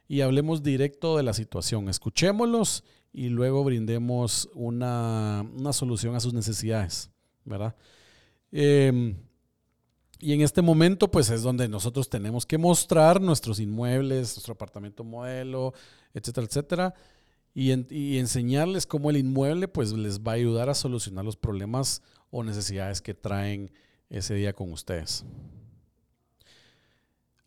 Y 0.07 0.21
hablemos 0.21 0.63
directo 0.63 1.17
de 1.17 1.23
la 1.23 1.33
situación. 1.33 1.87
Escuchémoslos 1.87 2.83
y 3.13 3.29
luego 3.29 3.63
brindemos 3.63 4.49
una, 4.53 5.45
solución 5.71 6.15
a 6.15 6.19
sus 6.19 6.33
necesidades. 6.33 7.11
¿Verdad? 7.45 7.75
Em, 8.51 9.15
y 10.19 10.33
en 10.33 10.41
este 10.41 10.61
momento, 10.61 11.11
pues 11.11 11.29
es 11.29 11.43
donde 11.43 11.67
nosotros 11.67 12.09
tenemos 12.09 12.45
que 12.45 12.57
mostrar 12.57 13.21
nuestros 13.21 13.59
inmuebles, 13.59 14.35
nuestro 14.35 14.53
apartamento 14.53 15.03
modelo, 15.03 15.73
etcétera, 16.17 16.47
etcétera, 16.47 16.93
y, 17.53 18.19
enseñarles 18.19 18.85
cómo 18.85 19.09
el 19.09 19.17
inmueble, 19.17 19.67
pues 19.67 19.91
les 19.91 20.19
va 20.19 20.33
a 20.33 20.35
ayudar 20.35 20.69
a 20.69 20.75
solucionar 20.75 21.25
los 21.25 21.37
problemas 21.37 22.03
o 22.29 22.43
necesidades 22.43 23.01
que 23.01 23.15
traen 23.15 23.71
ese 24.09 24.35
día 24.35 24.53
con 24.53 24.71
ustedes. 24.71 25.25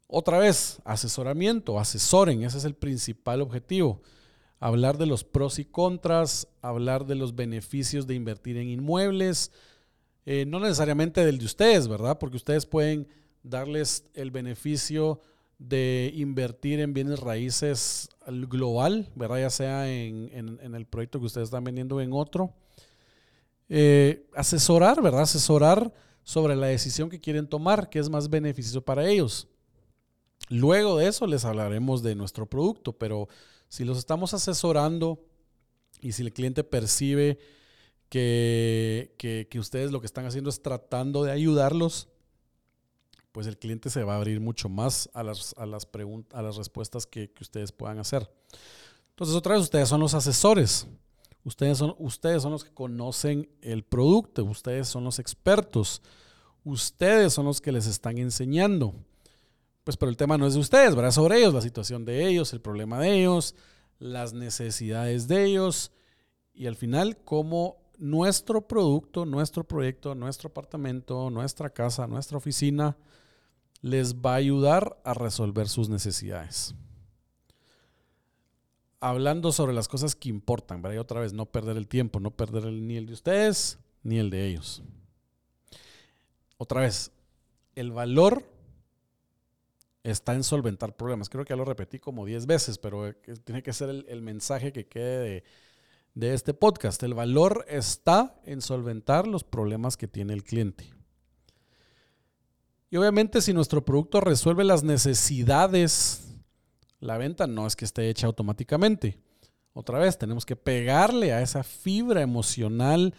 Otra 0.09 0.39
vez, 0.39 0.81
asesoramiento, 0.85 1.79
asesoren, 1.79 2.43
ese 2.43 2.59
es 2.59 2.65
el 2.65 2.75
principal 2.75 3.41
objetivo. 3.41 4.03
Hablar 4.59 4.99
de 4.99 5.07
los 5.07 5.23
pros 5.23 5.61
y 5.61 5.65
contras, 5.65 6.49
hablar 6.61 7.07
de 7.07 7.15
los 7.15 7.37
beneficios 7.37 8.09
de 8.09 8.17
invertir 8.17 8.57
en 8.57 8.69
inmuebles, 8.69 9.53
eh, 10.27 10.45
no 10.45 10.59
necesariamente 10.59 11.25
del 11.25 11.39
de 11.39 11.45
ustedes, 11.45 11.87
¿verdad? 11.87 12.19
Porque 12.19 12.37
ustedes 12.37 12.67
pueden 12.67 13.07
darles 13.45 14.05
el 14.15 14.33
beneficio 14.33 15.21
de 15.61 16.11
invertir 16.17 16.81
en 16.81 16.95
bienes 16.95 17.21
raíces 17.21 18.09
global, 18.27 19.11
¿verdad? 19.15 19.41
Ya 19.41 19.51
sea 19.51 19.93
en, 19.93 20.59
el 20.75 20.87
proyecto 20.87 21.21
que 21.21 21.27
ustedes 21.27 21.49
están 21.49 21.65
vendiendo 21.65 22.01
en 22.01 22.13
otro. 22.15 22.55
Eh, 23.69 24.27
asesorar, 24.35 25.03
¿verdad? 25.03 25.23
Asesorar 25.23 25.93
sobre 26.25 26.57
la 26.57 26.67
decisión 26.67 27.11
que 27.11 27.21
quieren 27.21 27.47
tomar, 27.47 27.91
que 27.91 27.99
es 27.99 28.09
más 28.09 28.31
beneficioso 28.31 28.83
para 28.83 29.07
ellos. 29.07 29.49
Luego 30.49 30.97
de 30.97 31.09
eso 31.09 31.27
les 31.27 31.45
hablaremos 31.45 32.03
de 32.03 32.15
nuestro 32.15 32.47
producto, 32.47 32.95
pero 32.95 33.29
si 33.69 33.85
los 33.85 33.99
estamos 33.99 34.33
asesorando 34.33 35.23
y 36.01 36.13
si 36.13 36.23
el 36.23 36.33
cliente 36.33 36.65
percibe 36.65 37.39
que, 38.09 39.47
ustedes 39.59 39.93
lo 39.93 40.01
que 40.01 40.07
están 40.07 40.25
haciendo 40.25 40.49
es 40.49 40.63
tratando 40.63 41.23
de 41.23 41.33
ayudarlos, 41.33 42.09
pues 43.33 43.47
el 43.47 43.59
cliente 43.59 43.91
se 43.91 44.03
va 44.03 44.15
a 44.15 44.17
abrir 44.17 44.41
mucho 44.41 44.69
más 44.69 45.09
a 45.15 45.23
las, 45.23 45.55
a 45.57 45.67
las, 45.67 45.89
a 46.33 46.43
las 46.43 46.57
respuestas 46.57 47.07
que, 47.07 47.33
ustedes 47.41 47.73
puedan 47.73 47.99
hacer. 47.99 48.31
Entonces, 49.11 49.37
otra 49.37 49.55
vez, 49.55 49.63
ustedes 49.63 49.89
son 49.89 50.01
los 50.01 50.15
asesores. 50.15 50.87
Ustedes 51.45 51.79
son, 51.79 51.95
ustedes 51.99 52.43
son 52.43 52.53
los 52.53 52.65
que 52.65 52.73
conocen 52.73 53.49
el 53.63 53.85
producto. 53.85 54.45
Ustedes 54.45 54.89
son 54.89 55.05
los 55.05 55.19
expertos. 55.19 56.03
Ustedes 56.65 57.33
son 57.33 57.47
los 57.47 57.61
que 57.61 57.73
les 57.73 57.87
están 57.87 58.19
enseñando. 58.19 58.95
Pues 59.85 59.97
pero 59.97 60.11
el 60.11 60.17
tema 60.17 60.37
no 60.37 60.47
es 60.47 60.55
de 60.55 60.61
ustedes, 60.61 60.95
¿verdad? 60.95 61.11
Sobre 61.11 61.39
ellos, 61.39 61.55
la 61.55 61.63
situación 61.63 62.05
de 62.05 62.27
ellos, 62.27 62.53
el 62.53 62.61
problema 62.61 62.99
de 62.99 63.21
ellos, 63.21 63.55
las 63.99 64.33
necesidades 64.33 65.29
de 65.29 65.45
ellos 65.45 65.93
y 66.53 66.67
al 66.67 66.77
final 66.77 67.17
cómo 67.25 67.79
nuestro 68.01 68.67
producto, 68.67 69.27
nuestro 69.27 69.63
proyecto, 69.63 70.15
nuestro 70.15 70.49
apartamento, 70.49 71.31
nuestra 71.31 71.69
casa, 71.71 72.07
nuestra 72.07 72.39
oficina 72.39 72.97
les 73.83 74.15
va 74.15 74.33
a 74.33 74.37
ayudar 74.37 75.01
a 75.05 75.15
resolver 75.15 75.69
sus 75.69 75.89
necesidades. 75.89 76.75
Hablando 79.01 79.53
sobre 79.53 79.75
las 79.75 79.87
cosas 79.87 80.17
que 80.17 80.31
importan, 80.31 80.83
¿verdad? 80.83 80.97
Y 80.97 80.99
otra 80.99 81.21
vez, 81.21 81.33
no 81.33 81.47
perder 81.47 81.77
el 81.77 81.89
tiempo, 81.89 82.21
no 82.21 82.31
perder 82.31 82.65
ni 82.67 82.97
el 82.97 83.07
de 83.07 83.13
ustedes 83.13 83.79
ni 84.03 84.19
el 84.19 84.31
de 84.31 84.47
ellos. 84.47 84.83
Otra 86.57 86.81
vez, 86.83 87.13
el 87.75 87.93
valor 87.93 88.45
está 90.03 90.35
en 90.35 90.45
solventar 90.45 90.97
problemas. 90.97 91.29
Creo 91.29 91.45
que 91.45 91.53
ya 91.53 91.57
lo 91.57 91.65
repetí 91.65 91.99
como 91.99 92.25
10 92.25 92.47
veces, 92.47 92.79
pero 92.79 93.09
eh, 93.09 93.15
tiene 93.45 93.63
que 93.63 93.73
ser 93.73 93.91
el, 93.91 94.23
mensaje 94.23 94.73
que 94.73 94.87
quede 94.87 95.19
de, 95.19 95.45
este 96.21 96.55
podcast. 96.55 97.03
El 97.03 97.15
valor 97.15 97.65
está 97.69 98.41
en 98.45 98.61
solventar 98.61 99.27
los 99.27 99.45
problemas 99.45 99.97
que 99.97 100.09
tiene 100.09 100.33
el 100.35 100.45
cliente. 100.45 100.91
Y 102.91 102.97
obviamente 102.97 103.41
si 103.41 103.53
nuestro 103.53 103.85
producto 103.85 104.21
resuelve 104.21 104.65
las 104.65 104.83
necesidades, 104.83 106.35
la 106.99 107.19
venta 107.19 107.47
no 107.47 107.67
es 107.67 107.77
que 107.77 107.85
esté 107.85 108.09
hecha 108.09 108.27
automáticamente. 108.27 109.19
Otra 109.73 109.99
vez, 109.99 110.19
tenemos 110.19 110.45
que 110.45 110.57
pegarle 110.57 111.33
a 111.33 111.43
esa 111.43 111.63
fibra 111.63 112.23
emocional 112.23 113.15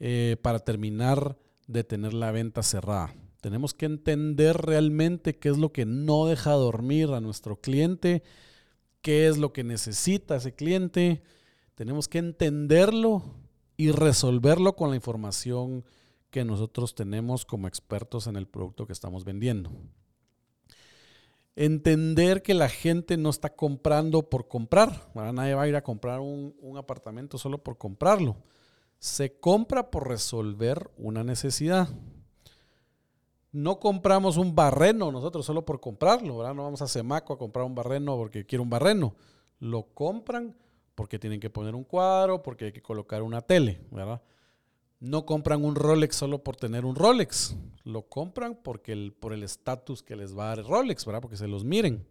eh, 0.00 0.36
para 0.40 0.58
terminar 0.58 1.36
de 1.66 1.84
tener 1.84 2.14
la 2.14 2.32
venta 2.32 2.62
cerrada. 2.62 3.14
Tenemos 3.42 3.74
que 3.74 3.86
entender 3.86 4.56
realmente 4.56 5.38
qué 5.38 5.50
es 5.50 5.58
lo 5.58 5.72
que 5.72 5.84
no 5.84 6.26
deja 6.26 6.52
dormir 6.52 7.10
a 7.10 7.20
nuestro 7.20 7.60
cliente, 7.60 8.22
qué 9.02 9.28
es 9.28 9.36
lo 9.36 9.52
que 9.52 9.64
necesita 9.64 10.36
ese 10.36 10.54
cliente. 10.54 11.22
Tenemos 11.82 12.06
que 12.06 12.18
entenderlo 12.18 13.24
y 13.76 13.90
resolverlo 13.90 14.76
con 14.76 14.90
la 14.90 14.94
información 14.94 15.84
que 16.30 16.44
nosotros 16.44 16.94
tenemos 16.94 17.44
como 17.44 17.66
expertos 17.66 18.28
en 18.28 18.36
el 18.36 18.46
producto 18.46 18.86
que 18.86 18.92
estamos 18.92 19.24
vendiendo. 19.24 19.68
Entender 21.56 22.40
que 22.42 22.54
la 22.54 22.68
gente 22.68 23.16
no 23.16 23.30
está 23.30 23.56
comprando 23.56 24.30
por 24.30 24.46
comprar. 24.46 25.10
nadie 25.16 25.54
va 25.54 25.62
a 25.62 25.66
ir 25.66 25.74
a 25.74 25.82
comprar 25.82 26.20
un, 26.20 26.54
apartamento 26.78 27.36
solo 27.36 27.58
por 27.58 27.76
comprarlo. 27.78 28.36
Se 29.00 29.40
compra 29.40 29.90
por 29.90 30.06
resolver 30.06 30.88
una 30.96 31.24
necesidad 31.24 31.88
no 33.50 33.80
compramos 33.80 34.36
un 34.36 34.54
barreno 34.54 35.10
nosotros 35.10 35.44
solo 35.44 35.64
por 35.64 35.80
comprarlo. 35.80 36.54
No 36.54 36.62
vamos 36.62 36.80
a 36.80 36.86
Semaco 36.86 37.32
a 37.32 37.38
comprar 37.38 37.66
un 37.66 37.74
barreno 37.74 38.16
porque 38.16 38.46
quiero 38.46 38.62
un 38.62 38.70
barreno. 38.70 39.16
Lo 39.58 39.82
compran 39.94 40.54
porque 40.94 41.18
tienen 41.18 41.40
que 41.40 41.50
poner 41.50 41.74
un 41.74 41.84
cuadro, 41.84 42.42
porque 42.42 42.66
hay 42.66 42.72
que 42.72 42.82
colocar 42.82 43.22
una 43.22 43.40
tele, 43.40 43.80
¿verdad? 43.90 44.22
No 45.00 45.26
compran 45.26 45.64
un 45.64 45.74
Rolex 45.74 46.14
solo 46.16 46.44
por 46.44 46.56
tener 46.56 46.84
un 46.84 46.94
Rolex, 46.94 47.56
lo 47.84 48.02
compran 48.02 48.58
porque 48.62 48.92
el, 48.92 49.12
por 49.12 49.32
el 49.32 49.42
estatus 49.42 50.02
que 50.02 50.16
les 50.16 50.36
va 50.36 50.44
a 50.44 50.48
dar 50.48 50.58
el 50.60 50.66
Rolex, 50.66 51.04
¿verdad? 51.04 51.20
Porque 51.20 51.36
se 51.36 51.48
los 51.48 51.64
miren. 51.64 52.06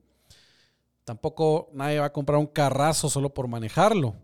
Tampoco 1.03 1.69
nadie 1.73 1.99
va 1.99 2.07
a 2.07 2.13
comprar 2.13 2.39
un 2.39 2.47
carrazo 2.47 3.09
solo 3.09 3.33
por 3.33 3.47
manejarlo. 3.47 4.15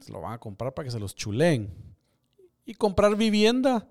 Se 0.00 0.12
lo 0.12 0.20
van 0.20 0.34
a 0.34 0.38
comprar 0.38 0.74
para 0.74 0.84
que 0.84 0.92
se 0.92 1.00
los 1.00 1.14
chuleen. 1.14 1.72
Y 2.64 2.74
comprar 2.74 3.16
vivienda, 3.16 3.88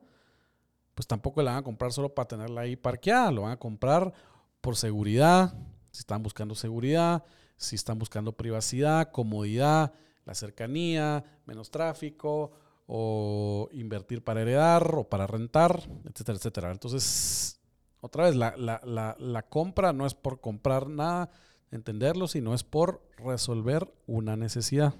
pues 0.93 1.07
tampoco 1.07 1.41
la 1.41 1.51
van 1.51 1.59
a 1.61 1.63
comprar 1.63 1.91
solo 1.91 2.13
para 2.13 2.27
tenerla 2.27 2.61
ahí 2.61 2.75
parqueada, 2.75 3.31
lo 3.31 3.43
van 3.43 3.51
a 3.51 3.57
comprar 3.57 4.13
por 4.61 4.75
seguridad, 4.75 5.53
si 5.91 5.99
están 5.99 6.21
buscando 6.21 6.55
seguridad, 6.55 7.23
si 7.57 7.75
están 7.75 7.99
buscando 7.99 8.33
privacidad, 8.33 9.11
comodidad, 9.11 9.93
la 10.25 10.35
cercanía, 10.35 11.23
menos 11.45 11.71
tráfico, 11.71 12.51
o 12.87 13.69
invertir 13.71 14.23
para 14.23 14.41
heredar 14.41 14.95
o 14.95 15.09
para 15.09 15.27
rentar, 15.27 15.81
etcétera, 16.05 16.37
etcétera. 16.37 16.71
Entonces, 16.71 17.59
otra 18.01 18.25
vez, 18.25 18.35
la, 18.35 19.45
compra 19.49 19.93
no 19.93 20.05
es 20.05 20.13
por 20.13 20.39
comprar 20.39 20.87
nada, 20.89 21.29
entenderlo, 21.71 22.27
sino 22.27 22.53
es 22.53 22.63
por 22.63 23.01
resolver 23.17 23.91
una 24.05 24.35
necesidad. 24.35 24.93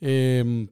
Em, 0.00 0.68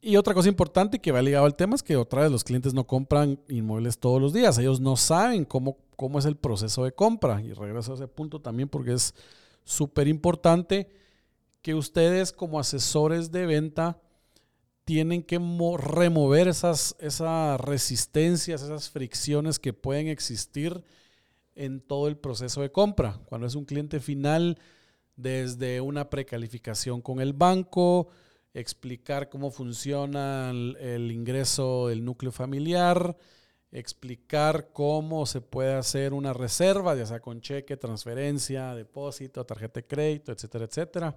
y 0.00 0.16
otra 0.16 0.34
cosa 0.34 0.48
importante 0.48 1.00
que 1.00 1.12
va 1.12 1.20
ligado 1.20 1.44
al 1.44 1.56
tema 1.56 1.74
es 1.74 1.82
que 1.82 1.96
otra 1.96 2.22
vez 2.22 2.30
los 2.30 2.44
clientes 2.44 2.72
no 2.72 2.86
compran 2.86 3.40
inmuebles 3.48 3.98
todos 3.98 4.22
los 4.22 4.32
días. 4.32 4.56
Ellos 4.58 4.80
no 4.80 4.96
saben 4.96 5.44
cómo, 5.44 5.76
cómo 5.96 6.18
es 6.18 6.24
el 6.24 6.36
proceso 6.36 6.84
de 6.84 6.92
compra. 6.92 7.42
Y 7.42 7.52
regreso 7.52 7.92
a 7.92 7.94
ese 7.96 8.06
punto 8.06 8.40
también 8.40 8.68
porque 8.68 8.92
es 8.92 9.14
súper 9.64 10.06
importante 10.06 10.88
que 11.62 11.74
ustedes 11.74 12.32
como 12.32 12.60
asesores 12.60 13.32
de 13.32 13.46
venta 13.46 14.00
tienen 14.84 15.22
que 15.22 15.38
remover 15.78 16.48
esas, 16.48 16.96
esas 17.00 17.60
resistencias, 17.60 18.62
esas 18.62 18.88
fricciones 18.88 19.58
que 19.58 19.72
pueden 19.74 20.06
existir 20.08 20.82
en 21.56 21.80
todo 21.80 22.06
el 22.08 22.16
proceso 22.16 22.62
de 22.62 22.70
compra. 22.70 23.20
Cuando 23.26 23.46
es 23.46 23.56
un 23.56 23.64
cliente 23.64 24.00
final, 24.00 24.58
desde 25.16 25.80
una 25.80 26.08
precalificación 26.08 27.02
con 27.02 27.20
el 27.20 27.32
banco, 27.32 28.08
explicar 28.54 29.28
cómo 29.28 29.50
funciona 29.50 30.50
el, 30.50 31.12
ingreso 31.12 31.88
del 31.88 32.04
núcleo 32.04 32.32
familiar, 32.32 33.16
explicar 33.70 34.70
cómo 34.72 35.26
se 35.26 35.40
puede 35.40 35.74
hacer 35.74 36.12
una 36.12 36.32
reserva, 36.32 36.94
ya 36.94 37.06
sea 37.06 37.20
con 37.20 37.40
cheque, 37.40 37.76
transferencia, 37.76 38.74
depósito, 38.74 39.44
tarjeta 39.44 39.80
de 39.80 39.86
crédito, 39.86 40.32
etcétera, 40.32 40.64
etcétera. 40.64 41.16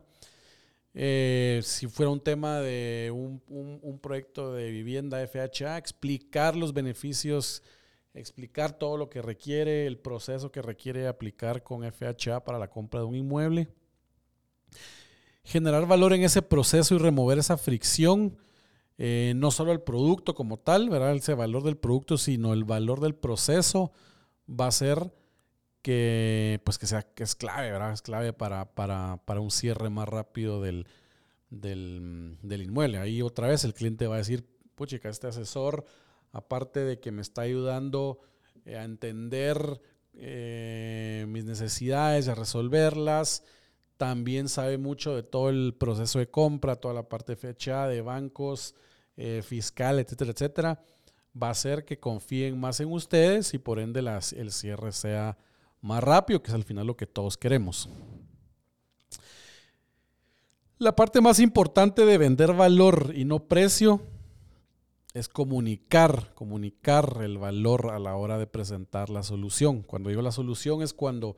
Eh, 0.93 1.61
si 1.63 1.87
fuera 1.87 2.09
un 2.09 2.19
tema 2.19 2.59
de 2.59 3.11
un, 3.13 3.41
un, 3.47 3.99
proyecto 3.99 4.53
de 4.53 4.69
vivienda 4.71 5.25
FHA, 5.25 5.77
explicar 5.77 6.57
los 6.57 6.73
beneficios, 6.73 7.63
explicar 8.13 8.77
todo 8.77 8.97
lo 8.97 9.09
que 9.09 9.21
requiere, 9.21 9.87
el 9.87 9.97
proceso 9.97 10.51
que 10.51 10.61
requiere 10.61 11.07
aplicar 11.07 11.63
con 11.63 11.89
FHA 11.89 12.43
para 12.43 12.59
la 12.59 12.69
compra 12.69 12.99
de 12.99 13.05
un 13.05 13.15
inmueble 13.15 13.69
generar 15.43 15.87
valor 15.87 16.13
en 16.13 16.23
ese 16.23 16.41
proceso 16.41 16.95
y 16.95 16.97
remover 16.97 17.39
esa 17.39 17.57
fricción, 17.57 18.37
eh, 18.97 19.33
no 19.35 19.51
solo 19.51 19.71
el 19.71 19.81
producto 19.81 20.35
como 20.35 20.57
tal, 20.57 20.89
¿verdad? 20.89 21.15
ese 21.15 21.33
valor 21.33 21.63
del 21.63 21.77
producto, 21.77 22.17
sino 22.17 22.53
el 22.53 22.63
valor 22.63 22.99
del 22.99 23.15
proceso 23.15 23.91
va 24.47 24.67
a 24.67 24.71
ser 24.71 25.11
que, 25.81 26.61
pues 26.63 26.77
que, 26.77 26.87
sea, 26.87 27.01
que 27.01 27.23
es 27.23 27.35
clave, 27.35 27.71
¿verdad? 27.71 27.93
Es 27.93 28.01
clave 28.01 28.33
para, 28.33 28.65
para, 28.75 29.39
un 29.39 29.51
cierre 29.51 29.89
más 29.89 30.07
rápido 30.07 30.61
del, 30.61 30.87
del, 31.49 32.37
inmueble. 32.43 32.99
Ahí 32.99 33.21
otra 33.21 33.47
vez 33.47 33.63
el 33.63 33.73
cliente 33.73 34.07
va 34.07 34.15
a 34.15 34.19
decir, 34.19 34.45
puchica, 34.75 35.09
este 35.09 35.27
asesor, 35.27 35.85
aparte 36.31 36.81
de 36.81 36.99
que 36.99 37.11
me 37.11 37.21
está 37.21 37.41
ayudando 37.41 38.19
eh, 38.65 38.77
a 38.77 38.83
entender 38.83 39.81
eh, 40.13 41.25
mis 41.27 41.45
necesidades, 41.45 42.27
a 42.27 42.35
resolverlas, 42.35 43.43
también 44.01 44.49
sabe 44.49 44.79
mucho 44.79 45.15
de 45.15 45.21
todo 45.21 45.49
el 45.49 45.75
proceso 45.77 46.17
de 46.17 46.27
compra, 46.27 46.75
toda 46.75 46.95
la 46.95 47.07
parte 47.07 47.35
fecha 47.35 47.87
de 47.87 48.01
bancos, 48.01 48.73
eh, 49.15 49.43
fiscal, 49.45 49.99
etcétera, 49.99 50.31
etcétera. 50.31 50.83
Va 51.39 51.49
a 51.49 51.51
hacer 51.51 51.85
que 51.85 51.99
confíen 51.99 52.59
más 52.59 52.79
en 52.79 52.91
ustedes 52.91 53.53
y 53.53 53.59
por 53.59 53.77
ende 53.77 53.99
el 53.99 54.51
cierre 54.51 54.91
sea 54.91 55.37
más 55.81 56.03
rápido, 56.03 56.41
que 56.41 56.47
es 56.47 56.55
al 56.55 56.63
final 56.63 56.87
lo 56.87 56.97
que 56.97 57.05
todos 57.05 57.37
queremos. 57.37 57.89
La 60.79 60.95
parte 60.95 61.21
más 61.21 61.39
importante 61.39 62.03
de 62.03 62.17
vender 62.17 62.53
valor 62.53 63.13
y 63.15 63.23
no 63.23 63.43
precio 63.47 64.01
es 65.13 65.29
comunicar, 65.29 66.33
comunicar 66.33 67.19
el 67.21 67.37
valor 67.37 67.91
a 67.91 67.99
la 67.99 68.15
hora 68.15 68.39
de 68.39 68.47
presentar 68.47 69.11
la 69.11 69.21
solución. 69.21 69.83
Cuando 69.83 70.09
digo 70.09 70.23
la 70.23 70.31
solución 70.31 70.81
es 70.81 70.91
cuando 70.91 71.37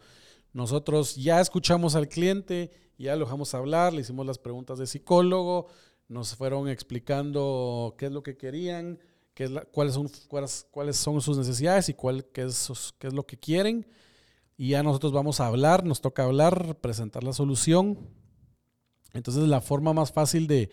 nosotros 0.53 1.15
ya 1.15 1.41
escuchamos 1.41 1.95
al 1.95 2.07
cliente, 2.07 2.71
ya 2.97 3.15
lo 3.15 3.25
dejamos 3.25 3.53
hablar, 3.53 3.91
le 3.91 4.01
hicimos 4.01 4.25
las 4.25 4.37
preguntas 4.37 4.77
de 4.77 4.87
psicólogo, 4.87 5.67
nos 6.07 6.35
fueron 6.35 6.69
explicando 6.69 7.95
qué 7.97 8.05
es 8.05 8.11
lo 8.11 8.21
que 8.21 8.37
querían, 8.37 8.99
qué 9.33 9.45
es 9.45 9.51
cuáles, 9.71 9.95
son, 10.95 11.21
sus 11.21 11.37
necesidades 11.37 11.89
y 11.89 11.95
qué, 11.95 12.43
es, 12.43 12.93
qué 12.99 13.07
es 13.07 13.13
lo 13.13 13.25
que 13.25 13.37
quieren. 13.37 13.87
Y 14.55 14.69
ya 14.69 14.83
nosotros 14.83 15.11
vamos 15.11 15.39
a 15.39 15.47
hablar, 15.47 15.83
nos 15.83 16.01
toca 16.01 16.23
hablar, 16.23 16.77
presentar 16.79 17.23
la 17.23 17.33
solución. 17.33 17.97
Entonces 19.13 19.47
la 19.47 19.59
forma 19.59 19.93
más 19.93 20.11
fácil 20.11 20.45
de, 20.45 20.69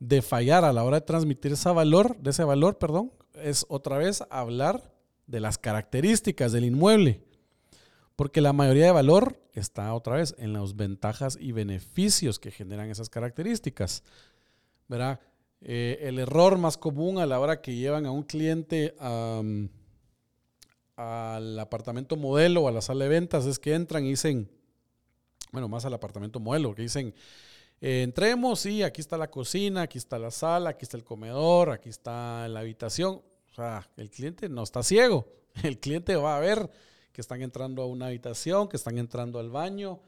de 0.00 0.20
fallar 0.20 0.64
a 0.64 0.72
la 0.72 0.82
hora 0.82 0.98
de 0.98 1.06
transmitir 1.06 1.52
ese 1.52 1.68
valor, 1.70 2.18
de 2.18 2.30
ese 2.30 2.42
valor, 2.42 2.78
perdón, 2.78 3.12
es 3.34 3.64
otra 3.68 3.98
vez 3.98 4.24
hablar 4.30 4.92
de 5.28 5.38
las 5.38 5.58
características 5.58 6.50
del 6.50 6.64
inmueble. 6.64 7.24
Porque 8.16 8.40
la 8.40 8.52
mayoría 8.52 8.86
de 8.86 8.92
valor 8.92 9.40
está 9.54 9.94
otra 9.94 10.16
vez 10.16 10.34
en 10.38 10.52
las 10.52 10.76
ventajas 10.76 11.38
y 11.40 11.52
beneficios 11.52 12.38
que 12.38 12.50
generan 12.50 12.90
esas 12.90 13.08
características. 13.10 14.02
¿Verdad? 14.88 15.20
Eh, 15.60 15.98
el 16.02 16.18
error 16.18 16.58
más 16.58 16.76
común 16.76 17.18
a 17.18 17.26
la 17.26 17.38
hora 17.38 17.60
que 17.60 17.74
llevan 17.76 18.04
a 18.06 18.10
un 18.10 18.24
cliente 18.24 18.94
al 20.96 21.58
apartamento 21.58 22.16
modelo 22.16 22.62
o 22.62 22.68
a 22.68 22.72
la 22.72 22.82
sala 22.82 23.04
de 23.04 23.10
ventas 23.10 23.46
es 23.46 23.58
que 23.58 23.74
entran 23.74 24.04
y 24.04 24.10
dicen, 24.10 24.50
bueno, 25.52 25.68
más 25.68 25.84
al 25.84 25.94
apartamento 25.94 26.40
modelo, 26.40 26.74
que 26.74 26.82
dicen, 26.82 27.14
eh, 27.80 28.02
entremos 28.02 28.64
y 28.66 28.82
aquí 28.82 29.00
está 29.00 29.16
la 29.16 29.30
cocina, 29.30 29.82
aquí 29.82 29.98
está 29.98 30.18
la 30.18 30.30
sala, 30.30 30.70
aquí 30.70 30.84
está 30.84 30.96
el 30.96 31.04
comedor, 31.04 31.70
aquí 31.70 31.88
está 31.88 32.46
la 32.48 32.60
habitación. 32.60 33.22
O 33.50 33.54
sea, 33.54 33.88
el 33.96 34.10
cliente 34.10 34.48
no 34.48 34.62
está 34.62 34.82
ciego. 34.82 35.26
El 35.62 35.78
cliente 35.78 36.16
va 36.16 36.38
a 36.38 36.40
ver 36.40 36.70
que 37.12 37.20
están 37.20 37.42
entrando 37.42 37.82
a 37.82 37.86
una 37.86 38.06
habitación, 38.06 38.68
que 38.68 38.76
están 38.76 38.98
entrando 38.98 39.38
al 39.38 39.50
baño. 39.50 40.00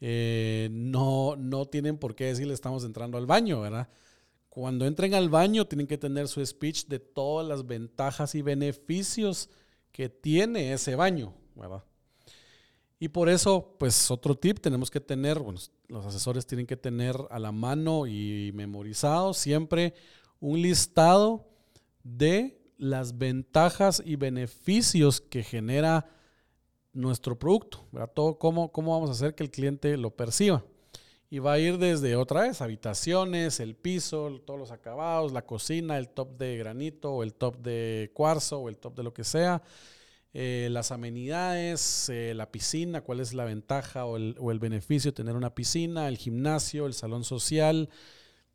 Eh, 0.00 0.68
no, 0.72 1.36
no 1.36 1.66
tienen 1.66 1.96
por 1.96 2.14
qué 2.14 2.24
decirle 2.24 2.54
estamos 2.54 2.84
entrando 2.84 3.18
al 3.18 3.26
baño, 3.26 3.60
¿verdad? 3.60 3.88
Cuando 4.48 4.84
entren 4.84 5.14
al 5.14 5.30
baño 5.30 5.66
tienen 5.66 5.86
que 5.86 5.96
tener 5.96 6.28
su 6.28 6.44
speech 6.44 6.86
de 6.86 6.98
todas 6.98 7.46
las 7.46 7.66
ventajas 7.66 8.34
y 8.34 8.42
beneficios 8.42 9.48
que 9.92 10.08
tiene 10.08 10.72
ese 10.72 10.96
baño, 10.96 11.32
¿verdad? 11.54 11.84
Y 12.98 13.08
por 13.08 13.28
eso, 13.28 13.74
pues 13.78 14.10
otro 14.10 14.36
tip, 14.36 14.60
tenemos 14.60 14.90
que 14.90 15.00
tener, 15.00 15.38
bueno, 15.38 15.58
los 15.88 16.06
asesores 16.06 16.46
tienen 16.46 16.66
que 16.66 16.76
tener 16.76 17.16
a 17.30 17.38
la 17.38 17.50
mano 17.50 18.06
y 18.06 18.52
memorizado 18.54 19.34
siempre 19.34 19.94
un 20.38 20.62
listado 20.62 21.48
de 22.04 22.60
las 22.76 23.18
ventajas 23.18 24.02
y 24.04 24.16
beneficios 24.16 25.20
que 25.20 25.42
genera 25.42 26.10
nuestro 26.92 27.38
producto, 27.38 27.86
¿verdad? 27.92 28.10
Todo 28.14 28.38
cómo, 28.38 28.70
cómo 28.72 28.92
vamos 28.92 29.10
a 29.10 29.12
hacer 29.12 29.34
que 29.34 29.42
el 29.42 29.50
cliente 29.50 29.96
lo 29.96 30.10
perciba. 30.10 30.64
Y 31.30 31.38
va 31.38 31.54
a 31.54 31.58
ir 31.58 31.78
desde 31.78 32.14
otra 32.14 32.42
vez, 32.42 32.60
habitaciones, 32.60 33.58
el 33.58 33.74
piso, 33.74 34.42
todos 34.44 34.60
los 34.60 34.70
acabados, 34.70 35.32
la 35.32 35.46
cocina, 35.46 35.96
el 35.96 36.10
top 36.10 36.36
de 36.36 36.58
granito 36.58 37.10
o 37.10 37.22
el 37.22 37.32
top 37.32 37.56
de 37.56 38.10
cuarzo 38.12 38.58
o 38.58 38.68
el 38.68 38.76
top 38.76 38.96
de 38.96 39.02
lo 39.02 39.14
que 39.14 39.24
sea, 39.24 39.62
eh, 40.34 40.68
las 40.70 40.92
amenidades, 40.92 42.10
eh, 42.10 42.34
la 42.34 42.50
piscina, 42.50 43.00
cuál 43.00 43.20
es 43.20 43.32
la 43.32 43.44
ventaja 43.44 44.04
o 44.04 44.18
el, 44.18 44.36
o 44.38 44.50
el, 44.50 44.58
beneficio 44.58 45.10
de 45.10 45.16
tener 45.16 45.34
una 45.34 45.54
piscina, 45.54 46.06
el 46.08 46.18
gimnasio, 46.18 46.86
el 46.86 46.92
salón 46.92 47.24
social, 47.24 47.88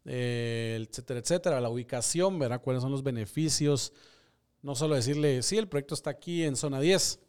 eh, 0.05 0.77
etcétera, 0.87 1.19
etcétera, 1.19 1.61
la 1.61 1.69
ubicación, 1.69 2.37
¿verdad? 2.37 2.61
Cuáles 2.61 2.83
son 2.83 2.91
los 2.91 3.01
beneficios. 3.01 3.91
No 4.61 4.75
solo 4.75 4.95
decirle, 4.95 5.41
sí, 5.41 5.57
el 5.57 5.67
proyecto 5.67 5.95
está 5.95 6.11
aquí 6.11 6.43
en 6.43 6.55
zona 6.55 6.79
10, 6.79 7.19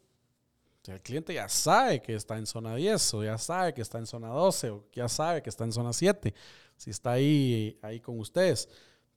el 0.89 1.01
cliente 1.01 1.33
ya 1.33 1.47
sabe 1.49 2.01
que 2.01 2.15
está 2.15 2.37
en 2.37 2.45
zona 2.45 2.75
10 2.75 3.13
o 3.15 3.23
ya 3.23 3.37
sabe 3.37 3.73
que 3.73 3.81
está 3.81 3.97
en 3.97 4.05
zona 4.05 4.29
12 4.29 4.69
o 4.69 4.85
ya 4.93 5.07
sabe 5.07 5.41
que 5.41 5.49
está 5.49 5.63
en 5.63 5.71
zona 5.71 5.93
7, 5.93 6.33
si 6.77 6.89
está 6.89 7.13
ahí, 7.13 7.77
ahí 7.81 7.99
con 7.99 8.19
ustedes. 8.19 8.69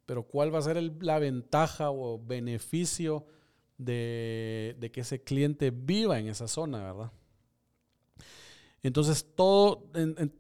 Pero 0.07 0.25
¿cuál 0.25 0.55
va 0.55 0.59
a 0.59 0.63
ser 0.63 0.83
la 1.01 1.19
ventaja 1.19 1.91
o 1.91 2.19
beneficio 2.19 3.25
de, 3.79 4.91
que 4.93 5.01
ese 5.01 5.23
cliente 5.23 5.71
viva 5.71 6.19
en 6.19 6.29
esa 6.29 6.49
zona, 6.49 6.83
verdad? 6.83 7.13
Entonces, 8.83 9.25
todo, 9.37 9.89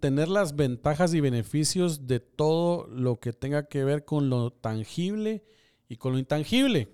tener 0.00 0.28
las 0.28 0.56
ventajas 0.56 1.14
y 1.14 1.20
beneficios 1.20 2.08
de 2.08 2.18
todo 2.18 2.88
lo 2.88 3.20
que 3.20 3.32
tenga 3.32 3.66
que 3.66 3.84
ver 3.84 4.04
con 4.04 4.30
lo 4.30 4.52
tangible 4.52 5.44
y 5.88 5.96
con 5.96 6.12
lo 6.12 6.18
intangible. 6.18 6.88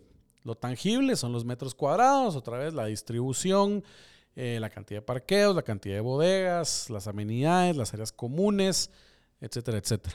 Lo 0.44 0.55
tangible 0.55 1.16
son 1.16 1.33
los 1.33 1.44
metros 1.44 1.74
cuadrados, 1.74 2.37
otra 2.37 2.59
vez 2.59 2.74
la 2.74 2.87
distribución, 2.87 3.83
eh, 4.40 4.61
la 4.61 4.70
cantidad 4.70 5.01
de 5.01 5.05
parqueos, 5.05 5.57
la 5.57 5.62
cantidad 5.62 5.96
de 5.96 6.01
bodegas, 6.01 6.90
las 6.90 7.09
amenidades, 7.09 7.77
las 7.77 7.92
áreas 7.92 8.12
comunes, 8.12 8.88
etcétera, 9.40 9.79
etcétera. 9.79 10.14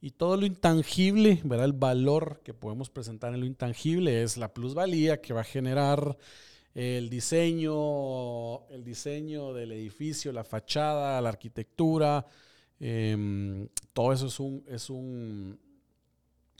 Y 0.00 0.12
todo 0.12 0.36
lo 0.36 0.46
intangible, 0.46 1.40
¿verdad? 1.42 1.64
el 1.64 1.72
valor 1.72 2.40
que 2.44 2.54
podemos 2.54 2.88
presentar 2.88 3.34
en 3.34 3.40
lo 3.40 3.46
intangible 3.46 4.22
es 4.22 4.36
la 4.36 4.54
plusvalía 4.54 5.20
que 5.20 5.34
va 5.34 5.40
a 5.40 5.44
generar 5.44 6.16
el 6.72 7.10
diseño, 7.10 8.64
el 8.68 8.84
diseño 8.84 9.52
del 9.52 9.72
edificio, 9.72 10.30
la 10.30 10.44
fachada, 10.44 11.20
la 11.20 11.30
arquitectura, 11.30 12.24
em, 12.78 13.66
todo 13.92 14.12
eso 14.12 14.28
es 14.28 14.38
un, 14.38 14.64
es, 14.68 14.88
un, 14.88 15.58